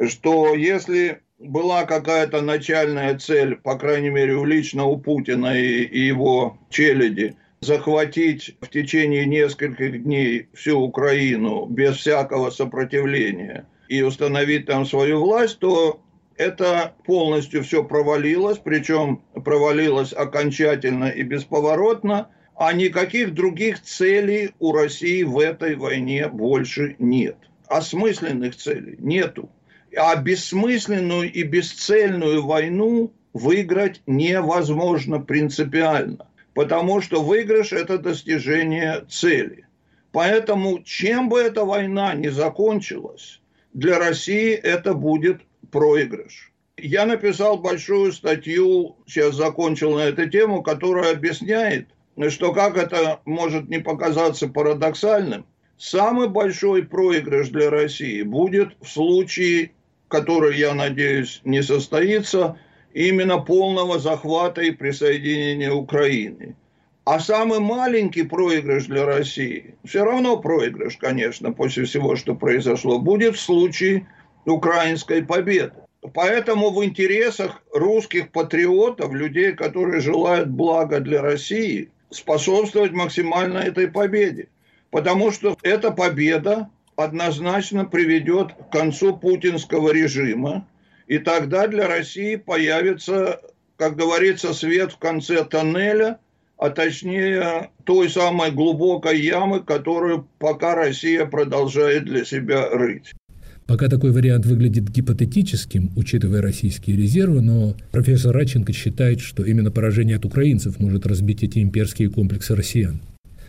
Что 0.08 0.54
если 0.54 1.21
была 1.39 1.86
какая-то 1.86 2.41
начальная 2.43 3.17
цель, 3.17 3.56
по 3.56 3.76
крайней 3.76 4.12
мере, 4.12 4.36
у 4.36 4.45
лично 4.45 4.86
у 4.86 5.00
Путина 5.00 5.58
и, 5.58 5.82
и 5.82 6.00
его 6.02 6.60
челяди, 6.69 7.36
захватить 7.62 8.58
в 8.60 8.69
течение 8.69 9.28
нескольких 9.28 10.04
дней 10.04 10.47
всю 10.52 10.80
Украину 10.80 11.67
без 11.67 11.95
всякого 11.97 12.50
сопротивления 12.50 13.67
и 13.88 14.02
установить 14.02 14.65
там 14.65 14.84
свою 14.84 15.21
власть, 15.21 15.60
то 15.60 16.02
это 16.38 16.95
полностью 17.06 17.63
все 17.63 17.84
провалилось, 17.84 18.58
причем 18.58 19.21
провалилось 19.45 20.12
окончательно 20.12 21.10
и 21.10 21.21
бесповоротно, 21.21 22.30
а 22.56 22.74
никаких 22.74 23.36
других 23.36 23.80
целей 23.84 24.52
у 24.58 24.71
России 24.74 25.21
в 25.21 25.38
этой 25.38 25.76
войне 25.76 26.28
больше 26.30 26.95
нет. 26.97 27.38
Осмысленных 27.67 28.56
целей 28.56 28.95
нету. 28.97 29.52
А 29.95 30.15
бессмысленную 30.15 31.32
и 31.32 31.43
бесцельную 31.43 32.43
войну 32.43 33.13
выиграть 33.34 34.02
невозможно 34.08 35.19
принципиально 35.19 36.26
потому 36.53 37.01
что 37.01 37.21
выигрыш– 37.21 37.71
это 37.73 37.97
достижение 37.97 39.05
цели. 39.09 39.67
Поэтому, 40.11 40.81
чем 40.83 41.29
бы 41.29 41.39
эта 41.39 41.63
война 41.63 42.13
ни 42.13 42.27
закончилась, 42.27 43.39
для 43.73 43.97
России 43.97 44.53
это 44.53 44.93
будет 44.93 45.41
проигрыш. 45.71 46.51
Я 46.77 47.05
написал 47.05 47.57
большую 47.57 48.11
статью, 48.11 48.97
сейчас 49.05 49.35
закончил 49.35 49.95
на 49.95 50.01
эту 50.01 50.29
тему, 50.29 50.63
которая 50.63 51.13
объясняет, 51.13 51.87
что 52.29 52.53
как 52.53 52.77
это 52.77 53.21
может 53.23 53.69
не 53.69 53.79
показаться 53.79 54.47
парадоксальным, 54.47 55.45
самый 55.77 56.27
большой 56.27 56.83
проигрыш 56.83 57.49
для 57.49 57.69
России 57.69 58.23
будет 58.23 58.75
в 58.81 58.87
случае, 58.87 59.71
который, 60.09 60.57
я 60.57 60.73
надеюсь, 60.73 61.39
не 61.45 61.63
состоится– 61.63 62.57
именно 62.93 63.39
полного 63.39 63.99
захвата 63.99 64.62
и 64.62 64.71
присоединения 64.71 65.71
Украины. 65.71 66.56
А 67.04 67.19
самый 67.19 67.60
маленький 67.60 68.23
проигрыш 68.23 68.86
для 68.86 69.06
России, 69.06 69.75
все 69.84 70.04
равно 70.04 70.38
проигрыш, 70.38 70.97
конечно, 70.97 71.51
после 71.51 71.86
всего, 71.86 72.15
что 72.15 72.36
произошло, 72.36 72.99
будет 72.99 73.36
в 73.36 73.41
случае 73.41 74.08
украинской 74.45 75.23
победы. 75.23 75.73
Поэтому 76.13 76.71
в 76.71 76.84
интересах 76.84 77.62
русских 77.73 78.32
патриотов, 78.32 79.13
людей, 79.13 79.54
которые 79.54 80.01
желают 80.01 80.49
блага 80.49 80.99
для 80.99 81.21
России, 81.21 81.89
способствовать 82.10 82.91
максимально 82.91 83.60
этой 83.60 83.88
победе. 83.88 84.49
Потому 84.89 85.32
что 85.32 85.56
эта 85.63 85.91
победа 85.91 86.69
однозначно 86.95 87.86
приведет 87.86 88.54
к 88.54 88.71
концу 88.71 89.15
путинского 89.15 89.91
режима, 89.91 90.67
и 91.12 91.17
тогда 91.17 91.67
для 91.67 91.89
России 91.89 92.38
появится, 92.38 93.41
как 93.76 93.97
говорится, 93.97 94.54
свет 94.54 94.93
в 94.93 94.97
конце 94.97 95.43
тоннеля, 95.43 96.19
а 96.58 96.69
точнее 96.69 97.69
той 97.84 98.10
самой 98.10 98.52
глубокой 98.52 99.19
ямы, 99.19 99.60
которую 99.60 100.26
пока 100.39 100.74
Россия 100.74 101.26
продолжает 101.26 102.06
для 102.06 102.24
себя 102.24 102.69
рыть. 102.69 103.12
Пока 103.67 103.89
такой 103.89 104.12
вариант 104.12 104.45
выглядит 104.45 104.89
гипотетическим, 104.89 105.91
учитывая 105.97 106.41
российские 106.41 106.95
резервы, 106.95 107.41
но 107.41 107.76
профессор 107.91 108.34
Радченко 108.34 108.71
считает, 108.71 109.19
что 109.19 109.43
именно 109.43 109.69
поражение 109.69 110.15
от 110.15 110.24
украинцев 110.24 110.80
может 110.80 111.06
разбить 111.06 111.43
эти 111.43 111.60
имперские 111.60 112.10
комплексы 112.10 112.56
россиян. 112.56 113.02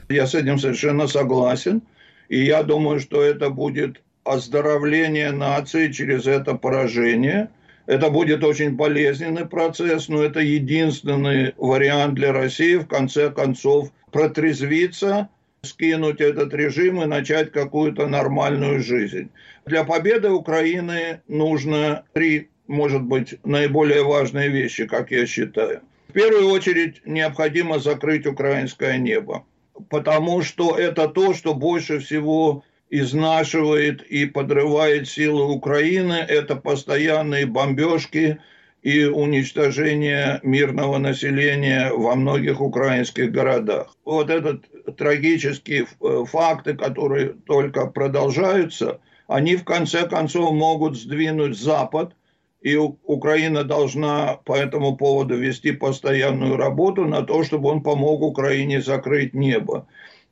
Я 0.09 0.27
с 0.27 0.35
этим 0.35 0.59
совершенно 0.59 1.07
согласен. 1.07 1.83
И 2.29 2.45
я 2.45 2.65
думаю, 2.65 2.99
что 2.99 3.23
это 3.23 3.51
будет 3.51 4.01
оздоровление 4.25 5.33
нации 5.33 5.91
через 5.91 6.27
это 6.27 6.55
поражение. 6.55 7.51
Это 7.87 8.11
будет 8.11 8.45
очень 8.45 8.77
болезненный 8.77 9.47
процесс, 9.47 10.09
но 10.09 10.23
это 10.23 10.41
единственный 10.41 11.55
вариант 11.57 12.15
для 12.15 12.33
России 12.33 12.77
в 12.77 12.87
конце 12.87 13.31
концов 13.31 13.91
протрезвиться, 14.13 15.29
скинуть 15.63 16.21
этот 16.21 16.55
режим 16.55 17.03
и 17.03 17.07
начать 17.07 17.51
какую-то 17.51 18.07
нормальную 18.07 18.83
жизнь. 18.83 19.31
Для 19.67 19.85
победы 19.85 20.31
Украины 20.31 21.23
нужно 21.29 22.05
три, 22.13 22.51
может 22.69 23.03
быть, 23.03 23.35
наиболее 23.45 24.05
важные 24.05 24.49
вещи, 24.49 24.87
как 24.87 25.11
я 25.11 25.27
считаю. 25.27 25.83
В 26.09 26.13
первую 26.13 26.49
очередь 26.49 27.01
необходимо 27.07 27.79
закрыть 27.79 28.27
украинское 28.27 28.99
небо, 28.99 29.45
потому 29.89 30.43
что 30.43 30.77
это 30.77 31.09
то, 31.09 31.33
что 31.33 31.55
больше 31.55 32.01
всего 32.01 32.65
изнашивает 32.93 34.03
и 34.03 34.27
подрывает 34.27 35.09
силы 35.09 35.51
Украины. 35.51 36.13
Это 36.13 36.57
постоянные 36.57 37.47
бомбежки 37.47 38.39
и 38.83 39.05
уничтожение 39.05 40.41
мирного 40.43 40.99
населения 40.99 41.91
во 41.91 42.15
многих 42.15 42.61
украинских 42.61 43.33
городах. 43.33 43.97
Вот 44.05 44.29
этот 44.29 44.67
трагические 44.99 45.87
э, 45.87 46.25
факты, 46.29 46.75
которые 46.75 47.29
только 47.47 47.87
продолжаются, 47.87 49.01
они 49.27 49.57
в 49.57 49.65
конце 49.65 50.07
концов 50.07 50.53
могут 50.53 50.99
сдвинуть 50.99 51.59
Запад, 51.59 52.13
и 52.61 52.77
Украина 52.77 53.65
должна 53.65 54.35
по 54.45 54.55
этому 54.55 54.97
поводу 54.99 55.37
вести 55.37 55.73
постоянную 55.73 56.57
работу 56.59 57.07
на 57.07 57.23
то, 57.23 57.43
чтобы 57.43 57.71
он 57.71 57.83
помог 57.83 58.21
Украине 58.21 58.83
закрыть 58.83 59.33
небо 59.33 59.87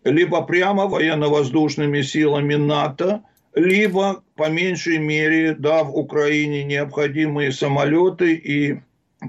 либо 0.05 0.43
прямо 0.43 0.87
военно-воздушными 0.87 2.03
силами 2.03 2.55
НАТО, 2.55 3.23
либо, 3.55 4.23
по 4.37 4.49
меньшей 4.49 4.99
мере, 4.99 5.55
дав 5.55 5.91
Украине 5.95 6.65
необходимые 6.65 7.53
самолеты 7.53 8.35
и 8.35 8.81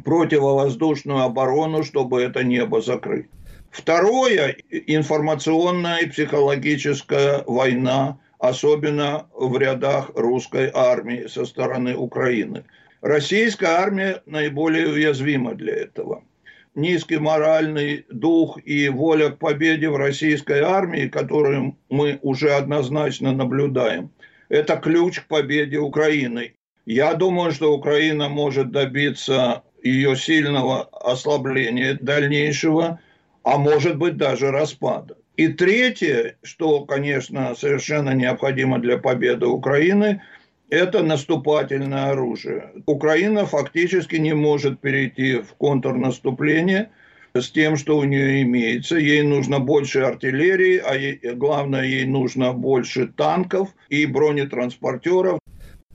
противовоздушную 0.05 1.21
оборону, 1.21 1.83
чтобы 1.83 2.21
это 2.21 2.43
небо 2.43 2.81
закрыть. 2.81 3.27
Второе– 3.71 4.55
информационная 4.69 5.99
и 5.99 6.09
психологическая 6.09 7.43
война, 7.47 8.19
особенно 8.39 9.27
в 9.33 9.57
рядах 9.57 10.11
русской 10.15 10.69
армии 10.73 11.27
со 11.27 11.45
стороны 11.45 11.95
Украины. 11.95 12.63
Российская 13.01 13.69
армия 13.69 14.21
наиболее 14.25 14.87
уязвима 14.89 15.55
для 15.55 15.73
этого– 15.73 16.23
низкий 16.75 17.17
моральный 17.17 18.05
дух 18.09 18.57
и 18.63 18.89
воля 18.89 19.29
к 19.29 19.37
победе 19.37 19.89
в 19.89 19.95
российской 19.95 20.61
армии, 20.61 21.07
которую 21.07 21.77
мы 21.89 22.19
уже 22.21 22.51
однозначно 22.51 23.31
наблюдаем, 23.33 24.11
это 24.49 24.77
ключ 24.77 25.19
к 25.19 25.27
победе 25.27 25.79
Украины. 25.79 26.53
Я 26.85 27.13
думаю, 27.13 27.51
что 27.51 27.73
Украина 27.73 28.29
может 28.29 28.71
добиться 28.71 29.63
ее 29.83 30.15
сильного 30.15 30.83
ослабления 30.83 31.97
дальнейшего, 31.99 32.99
а 33.43 33.57
может 33.57 33.97
быть 33.97 34.17
даже 34.17 34.51
распада. 34.51 35.17
И 35.37 35.47
третье, 35.47 36.37
что, 36.43 36.85
конечно, 36.85 37.55
совершенно 37.55 38.11
необходимо 38.11 38.79
для 38.79 38.97
победы 38.97 39.47
Украины– 39.47 40.21
это 40.71 41.03
наступательное 41.03 42.11
оружие. 42.11 42.71
Украина 42.85 43.45
фактически 43.45 44.15
не 44.15 44.33
может 44.33 44.79
перейти 44.79 45.35
в 45.35 45.53
контрнаступление 45.57 46.89
с 47.35 47.51
тем, 47.51 47.75
что 47.75 47.97
у 47.97 48.03
нее 48.05 48.41
имеется. 48.43 48.95
Ей 48.95 49.21
нужно 49.21 49.59
больше 49.59 49.99
артиллерии, 49.99 50.77
а 50.77 50.95
ей, 50.95 51.19
главное, 51.35 51.83
ей 51.83 52.05
нужно 52.05 52.53
больше 52.53 53.07
танков 53.07 53.69
и 53.89 54.05
бронетранспортеров. 54.05 55.39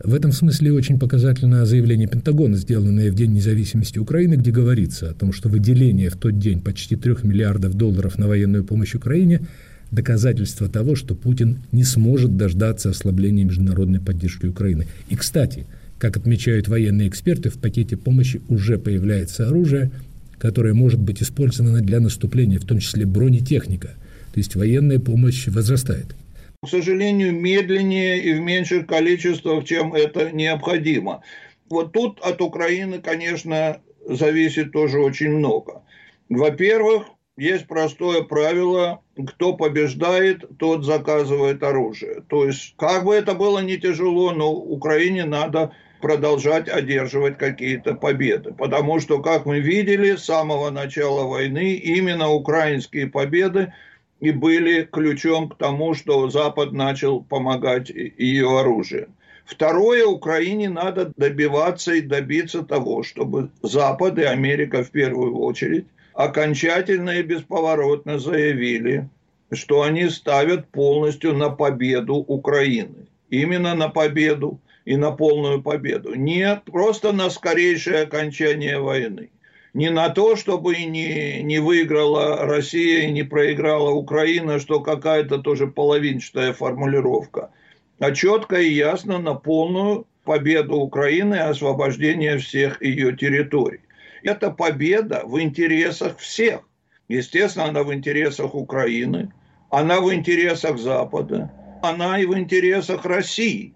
В 0.04 0.14
этом 0.14 0.30
смысле 0.30 0.74
очень 0.74 0.98
показательно 0.98 1.64
заявление 1.64 2.06
Пентагона, 2.06 2.56
сделанное 2.56 3.10
в 3.10 3.14
День 3.14 3.32
независимости 3.32 3.98
Украины, 3.98 4.34
где 4.34 4.50
говорится 4.50 5.10
о 5.10 5.14
том, 5.14 5.32
что 5.32 5.48
выделение 5.48 6.10
в 6.10 6.16
тот 6.16 6.38
день 6.38 6.60
почти 6.60 6.96
трех 6.96 7.24
миллиардов 7.24 7.72
долларов 7.72 8.18
на 8.18 8.28
военную 8.28 8.64
помощь 8.64 8.94
Украине– 8.94 9.40
доказательство 9.96 10.68
того, 10.68 10.94
что 10.94 11.16
Путин 11.16 11.64
не 11.72 11.82
сможет 11.82 12.36
дождаться 12.36 12.90
ослабления 12.90 13.44
международной 13.44 14.00
поддержки 14.00 14.46
Украины. 14.46 14.86
И, 15.08 15.16
кстати, 15.16 15.66
как 15.98 16.16
отмечают 16.16 16.68
военные 16.68 17.08
эксперты, 17.08 17.48
в 17.48 17.58
пакете 17.58 17.96
помощи 17.96 18.40
уже 18.48 18.78
появляется 18.78 19.48
оружие, 19.48 19.90
которое 20.38 20.74
может 20.74 21.00
быть 21.00 21.22
использовано 21.22 21.80
для 21.80 21.98
наступления, 21.98 22.58
в 22.58 22.66
том 22.66 22.78
числе 22.78 23.06
бронетехника. 23.06 23.88
То 23.88 24.38
есть 24.38 24.54
военная 24.54 25.00
помощь 25.00 25.48
возрастает. 25.48 26.14
К 26.62 26.68
сожалению, 26.68 27.32
медленнее 27.32 28.22
и 28.22 28.34
в 28.34 28.40
меньших 28.40 28.86
количествах, 28.86 29.64
чем 29.64 29.94
это 29.94 30.30
необходимо. 30.30 31.22
Вот 31.70 31.92
тут 31.92 32.20
от 32.20 32.40
Украины, 32.42 33.00
конечно, 33.00 33.78
зависит 34.06 34.72
тоже 34.72 34.98
очень 34.98 35.30
много. 35.30 35.82
Во-первых, 36.28 37.06
есть 37.36 37.66
простое 37.66 38.22
правило, 38.22 39.00
кто 39.34 39.54
побеждает, 39.54 40.44
тот 40.58 40.84
заказывает 40.84 41.62
оружие. 41.62 42.22
То 42.28 42.46
есть, 42.46 42.74
как 42.78 43.04
бы 43.04 43.14
это 43.14 43.34
было 43.34 43.58
не 43.58 43.76
тяжело, 43.76 44.32
но 44.32 44.52
Украине 44.52 45.24
надо 45.24 45.72
продолжать 46.00 46.68
одерживать 46.68 47.38
какие-то 47.38 47.94
победы. 47.94 48.52
Потому 48.52 49.00
что, 49.00 49.20
как 49.20 49.44
мы 49.44 49.60
видели, 49.60 50.16
с 50.16 50.24
самого 50.24 50.70
начала 50.70 51.24
войны 51.24 51.74
именно 51.74 52.30
украинские 52.30 53.08
победы 53.08 53.72
и 54.20 54.30
были 54.30 54.84
ключом 54.84 55.48
к 55.48 55.58
тому, 55.58 55.94
что 55.94 56.30
Запад 56.30 56.72
начал 56.72 57.22
помогать 57.22 57.90
ее 57.90 58.60
оружием. 58.60 59.14
Второе, 59.44 60.06
Украине 60.06 60.68
надо 60.68 61.12
добиваться 61.16 61.92
и 61.92 62.00
добиться 62.00 62.62
того, 62.62 63.02
чтобы 63.02 63.50
Запад 63.62 64.18
и 64.18 64.22
Америка 64.22 64.82
в 64.82 64.90
первую 64.90 65.38
очередь 65.38 65.86
окончательно 66.16 67.10
и 67.10 67.22
бесповоротно 67.22 68.18
заявили, 68.18 69.08
что 69.52 69.82
они 69.82 70.08
ставят 70.08 70.66
полностью 70.68 71.34
на 71.34 71.50
победу 71.50 72.14
Украины. 72.14 73.06
Именно 73.28 73.74
на 73.74 73.88
победу 73.90 74.58
и 74.86 74.96
на 74.96 75.10
полную 75.12 75.62
победу. 75.62 76.14
Не 76.14 76.60
просто 76.64 77.12
на 77.12 77.28
скорейшее 77.28 78.02
окончание 78.02 78.80
войны. 78.80 79.30
Не 79.74 79.90
на 79.90 80.08
то, 80.08 80.36
чтобы 80.36 80.74
не, 80.76 81.42
не 81.42 81.58
выиграла 81.58 82.46
Россия 82.46 83.02
и 83.02 83.12
не 83.12 83.22
проиграла 83.22 83.90
Украина, 83.90 84.58
что 84.58 84.80
какая-то 84.80 85.38
тоже 85.38 85.66
половинчатая 85.66 86.54
формулировка. 86.54 87.50
А 87.98 88.12
четко 88.12 88.56
и 88.56 88.72
ясно 88.72 89.18
на 89.18 89.34
полную 89.34 90.06
победу 90.24 90.76
Украины 90.76 91.34
и 91.34 91.38
освобождение 91.38 92.38
всех 92.38 92.82
ее 92.82 93.14
территорий 93.14 93.80
это 94.22 94.50
победа 94.50 95.22
в 95.24 95.40
интересах 95.40 96.18
всех. 96.18 96.60
Естественно, 97.08 97.66
она 97.66 97.82
в 97.82 97.94
интересах 97.94 98.54
Украины, 98.54 99.32
она 99.70 100.00
в 100.00 100.12
интересах 100.12 100.78
Запада, 100.78 101.50
она 101.82 102.18
и 102.18 102.26
в 102.26 102.36
интересах 102.36 103.04
России. 103.04 103.74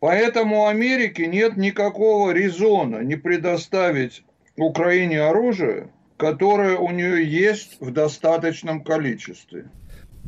Поэтому 0.00 0.66
Америке 0.66 1.26
нет 1.26 1.56
никакого 1.56 2.32
резона 2.32 3.02
не 3.02 3.16
предоставить 3.16 4.22
Украине 4.56 5.20
оружие, 5.20 5.88
которое 6.16 6.76
у 6.76 6.90
нее 6.90 7.24
есть 7.24 7.76
в 7.80 7.90
достаточном 7.92 8.84
количестве. 8.84 9.66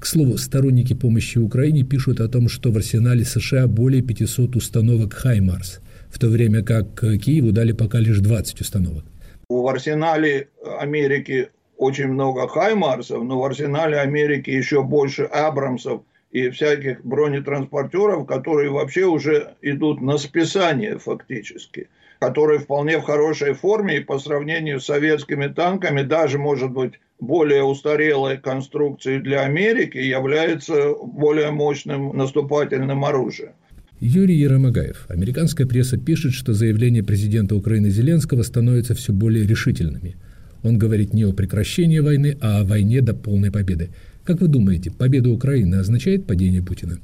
К 0.00 0.06
слову, 0.06 0.36
сторонники 0.36 0.94
помощи 0.94 1.38
Украине 1.38 1.82
пишут 1.82 2.20
о 2.20 2.28
том, 2.28 2.48
что 2.48 2.70
в 2.70 2.76
арсенале 2.76 3.24
США 3.24 3.66
более 3.66 4.02
500 4.02 4.56
установок 4.56 5.14
«Хаймарс», 5.14 5.80
в 6.10 6.18
то 6.18 6.28
время 6.28 6.62
как 6.62 7.00
Киеву 7.00 7.52
дали 7.52 7.72
пока 7.72 7.98
лишь 7.98 8.18
20 8.18 8.60
установок. 8.60 9.04
В 9.48 9.68
арсенале 9.68 10.48
Америки 10.80 11.50
очень 11.76 12.08
много 12.08 12.48
Хаймарсов, 12.48 13.22
но 13.22 13.38
в 13.38 13.44
арсенале 13.44 14.00
Америки 14.00 14.50
еще 14.50 14.82
больше 14.82 15.22
Абрамсов 15.22 16.02
и 16.32 16.50
всяких 16.50 17.04
бронетранспортеров, 17.04 18.26
которые 18.26 18.70
вообще 18.70 19.04
уже 19.04 19.54
идут 19.62 20.00
на 20.00 20.18
списание 20.18 20.98
фактически, 20.98 21.88
которые 22.18 22.58
вполне 22.58 22.98
в 22.98 23.04
хорошей 23.04 23.52
форме 23.52 23.98
и 23.98 24.04
по 24.04 24.18
сравнению 24.18 24.80
с 24.80 24.86
советскими 24.86 25.46
танками, 25.46 26.02
даже, 26.02 26.38
может 26.38 26.72
быть, 26.72 26.94
более 27.20 27.62
устарелой 27.62 28.38
конструкцией 28.38 29.20
для 29.20 29.42
Америки, 29.42 29.98
является 29.98 30.92
более 30.94 31.52
мощным 31.52 32.16
наступательным 32.16 33.04
оружием. 33.04 33.52
Юрий 34.00 34.36
Еромагаев. 34.36 35.06
Американская 35.08 35.66
пресса 35.66 35.96
пишет, 35.96 36.34
что 36.34 36.52
заявления 36.52 37.02
президента 37.02 37.56
Украины 37.56 37.88
Зеленского 37.88 38.42
становятся 38.42 38.94
все 38.94 39.12
более 39.12 39.46
решительными. 39.46 40.16
Он 40.62 40.76
говорит 40.76 41.14
не 41.14 41.24
о 41.24 41.32
прекращении 41.32 42.00
войны, 42.00 42.36
а 42.42 42.60
о 42.60 42.64
войне 42.64 43.00
до 43.00 43.14
полной 43.14 43.50
победы. 43.50 43.88
Как 44.24 44.42
вы 44.42 44.48
думаете, 44.48 44.90
победа 44.90 45.30
Украины 45.30 45.76
означает 45.76 46.26
падение 46.26 46.62
Путина? 46.62 46.98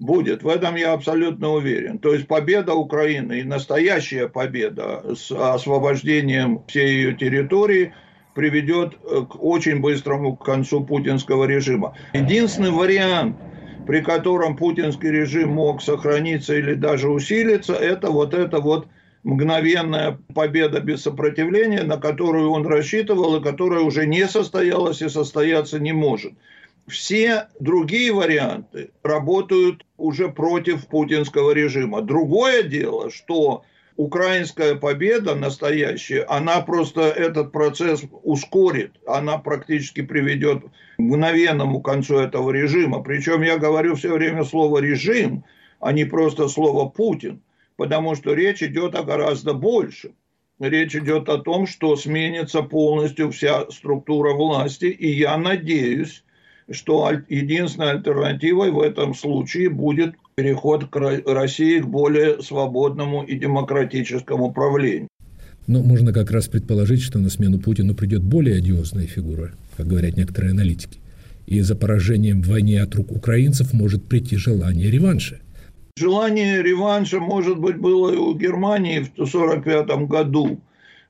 Будет, 0.00 0.42
в 0.42 0.48
этом 0.48 0.74
я 0.74 0.92
абсолютно 0.92 1.50
уверен. 1.50 1.98
То 1.98 2.12
есть 2.12 2.26
победа 2.26 2.74
Украины 2.74 3.40
и 3.40 3.44
настоящая 3.44 4.26
победа 4.26 5.04
с 5.14 5.30
освобождением 5.30 6.62
всей 6.66 6.96
ее 6.96 7.14
территории 7.14 7.92
приведет 8.34 8.96
к 8.96 9.40
очень 9.40 9.80
быстрому 9.80 10.34
концу 10.34 10.82
путинского 10.82 11.44
режима. 11.44 11.94
Единственный 12.12 12.72
вариант– 12.72 13.36
при 13.86 14.00
котором 14.00 14.56
путинский 14.56 15.10
режим 15.10 15.50
мог 15.50 15.82
сохраниться 15.82 16.54
или 16.54 16.74
даже 16.74 17.08
усилиться, 17.08 17.74
это 17.74 18.10
вот 18.10 18.34
это 18.34 18.60
вот 18.60 18.88
мгновенная 19.22 20.18
победа 20.34 20.80
без 20.80 21.02
сопротивления, 21.02 21.82
на 21.82 21.96
которую 21.96 22.50
он 22.50 22.66
рассчитывал 22.66 23.36
и 23.36 23.42
которая 23.42 23.80
уже 23.80 24.06
не 24.06 24.26
состоялась 24.26 25.02
и 25.02 25.08
состояться 25.08 25.78
не 25.78 25.92
может. 25.92 26.32
Все 26.86 27.48
другие 27.60 28.12
варианты 28.12 28.90
работают 29.02 29.86
уже 29.96 30.28
против 30.28 30.86
путинского 30.86 31.52
режима. 31.52 32.02
Другое 32.02 32.62
дело, 32.62 33.10
что 33.10 33.64
украинская 33.96 34.74
победа 34.74 35.34
настоящая, 35.34 36.24
она 36.24 36.60
просто 36.60 37.02
этот 37.02 37.52
процесс 37.52 38.02
ускорит, 38.22 38.92
она 39.06 39.38
практически 39.38 40.02
приведет 40.02 40.62
к 40.62 40.98
мгновенному 40.98 41.80
концу 41.80 42.18
этого 42.18 42.50
режима. 42.50 43.02
Причем 43.02 43.42
я 43.42 43.58
говорю 43.58 43.94
все 43.94 44.12
время 44.12 44.44
слово 44.44 44.78
«режим», 44.78 45.44
а 45.80 45.92
не 45.92 46.04
просто 46.04 46.48
слово 46.48 46.88
«Путин», 46.88 47.42
потому 47.76 48.14
что 48.14 48.34
речь 48.34 48.62
идет 48.62 48.94
о 48.94 49.02
гораздо 49.02 49.54
большем. 49.54 50.14
Речь 50.60 50.94
идет 50.94 51.28
о 51.28 51.38
том, 51.38 51.66
что 51.66 51.96
сменится 51.96 52.62
полностью 52.62 53.32
вся 53.32 53.68
структура 53.70 54.34
власти, 54.34 54.86
и 54.86 55.08
я 55.08 55.36
надеюсь, 55.36 56.22
что 56.70 57.10
единственной 57.28 57.90
альтернативой 57.90 58.70
в 58.70 58.80
этом 58.80 59.14
случае 59.14 59.68
будет 59.68 60.14
переход 60.34 60.86
к 60.86 60.96
России 60.96 61.80
к 61.80 61.86
более 61.86 62.42
свободному 62.42 63.22
и 63.22 63.38
демократическому 63.38 64.52
правлению. 64.52 65.08
Но 65.66 65.82
можно 65.82 66.12
как 66.12 66.30
раз 66.30 66.48
предположить, 66.48 67.02
что 67.02 67.18
на 67.18 67.30
смену 67.30 67.58
Путину 67.58 67.94
придет 67.94 68.22
более 68.22 68.58
одиозная 68.58 69.06
фигура, 69.06 69.52
как 69.76 69.86
говорят 69.86 70.16
некоторые 70.16 70.50
аналитики. 70.50 70.98
И 71.46 71.60
за 71.60 71.74
поражением 71.74 72.42
в 72.42 72.48
войне 72.48 72.82
от 72.82 72.94
рук 72.94 73.12
украинцев 73.12 73.72
может 73.72 74.04
прийти 74.04 74.36
желание 74.36 74.90
реванша. 74.90 75.40
Желание 75.96 76.62
реванша, 76.62 77.20
может 77.20 77.58
быть, 77.58 77.76
было 77.76 78.12
и 78.12 78.16
у 78.16 78.34
Германии 78.34 78.98
в 78.98 79.12
1945 79.12 80.08
году, 80.08 80.60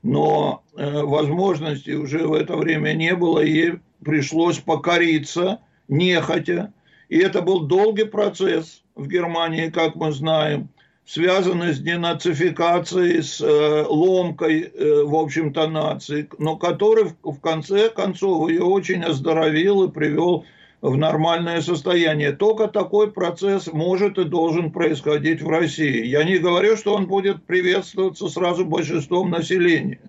но 0.03 0.63
э, 0.77 1.01
возможности 1.01 1.91
уже 1.91 2.27
в 2.27 2.33
это 2.33 2.55
время 2.55 2.93
не 2.93 3.15
было, 3.15 3.39
и 3.39 3.51
ей 3.51 3.73
пришлось 4.03 4.59
покориться 4.59 5.59
нехотя. 5.87 6.71
И 7.09 7.17
это 7.17 7.41
был 7.41 7.61
долгий 7.61 8.05
процесс 8.05 8.83
в 8.95 9.07
Германии, 9.07 9.69
как 9.69 9.95
мы 9.95 10.11
знаем, 10.11 10.69
связанный 11.05 11.73
с 11.73 11.79
денацификацией, 11.79 13.21
с 13.21 13.39
э, 13.39 13.85
ломкой, 13.87 14.61
э, 14.61 15.03
в 15.03 15.15
общем-то, 15.15 15.67
нации, 15.67 16.27
но 16.39 16.55
который 16.57 17.05
в, 17.05 17.31
в 17.31 17.39
конце 17.39 17.89
концов 17.89 18.49
ее 18.49 18.63
очень 18.63 19.03
оздоровил 19.03 19.83
и 19.83 19.91
привел 19.91 20.45
в 20.81 20.97
нормальное 20.97 21.61
состояние. 21.61 22.31
Только 22.31 22.67
такой 22.67 23.11
процесс 23.11 23.71
может 23.71 24.17
и 24.17 24.23
должен 24.23 24.71
происходить 24.71 25.41
в 25.41 25.49
России. 25.49 26.05
Я 26.05 26.23
не 26.23 26.37
говорю, 26.37 26.75
что 26.75 26.95
он 26.95 27.07
будет 27.07 27.43
приветствоваться 27.43 28.27
сразу 28.27 28.65
большинством 28.65 29.29
населения, 29.29 29.99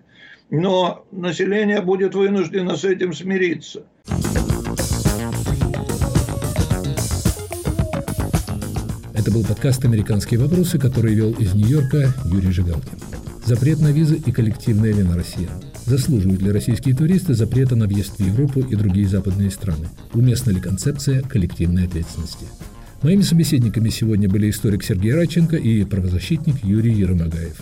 но 0.49 1.05
население 1.11 1.81
будет 1.81 2.15
вынуждено 2.15 2.75
с 2.75 2.83
этим 2.85 3.13
смириться. 3.13 3.85
Был 9.37 9.43
подкаст 9.43 9.85
«Американские 9.85 10.39
вопросы», 10.39 10.79
который 10.79 11.13
вел 11.13 11.31
из 11.33 11.53
Нью-Йорка 11.53 12.11
Юрий 12.25 12.49
Жигалкин. 12.49 12.97
Запрет 13.45 13.79
на 13.79 13.91
визы 13.91 14.15
и 14.15 14.31
коллективная 14.31 14.91
вина 14.91 15.15
россиян. 15.15 15.51
Заслуживают 15.85 16.41
ли 16.41 16.51
российские 16.51 16.95
туристы 16.95 17.35
запрета 17.35 17.75
на 17.75 17.85
въезд 17.85 18.17
в 18.17 18.19
Европу 18.19 18.61
и 18.61 18.75
другие 18.75 19.07
западные 19.07 19.51
страны? 19.51 19.89
Уместна 20.15 20.49
ли 20.49 20.59
концепция 20.59 21.21
коллективной 21.21 21.85
ответственности? 21.85 22.47
Моими 23.03 23.21
собеседниками 23.21 23.89
сегодня 23.89 24.27
были 24.27 24.49
историк 24.49 24.83
Сергей 24.83 25.13
Радченко 25.13 25.55
и 25.55 25.83
правозащитник 25.83 26.63
Юрий 26.63 26.95
Еромагаев. 26.95 27.61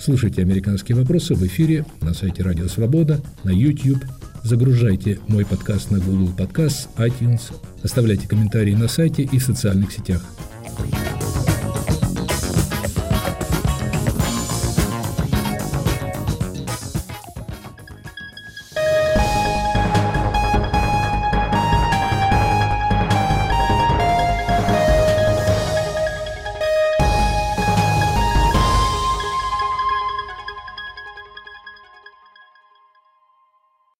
Слушайте 0.00 0.40
«Американские 0.40 0.96
вопросы» 0.96 1.34
в 1.34 1.46
эфире 1.46 1.84
на 2.00 2.14
сайте 2.14 2.42
Радио 2.42 2.66
Свобода, 2.66 3.20
на 3.44 3.50
YouTube. 3.50 4.02
Загружайте 4.42 5.18
мой 5.28 5.44
подкаст 5.44 5.90
на 5.90 5.98
Google 5.98 6.32
Podcast, 6.34 6.88
iTunes. 6.96 7.42
Оставляйте 7.82 8.26
комментарии 8.26 8.74
на 8.74 8.88
сайте 8.88 9.24
и 9.24 9.38
в 9.38 9.42
социальных 9.42 9.92
сетях. 9.92 10.24
Please. 10.80 11.29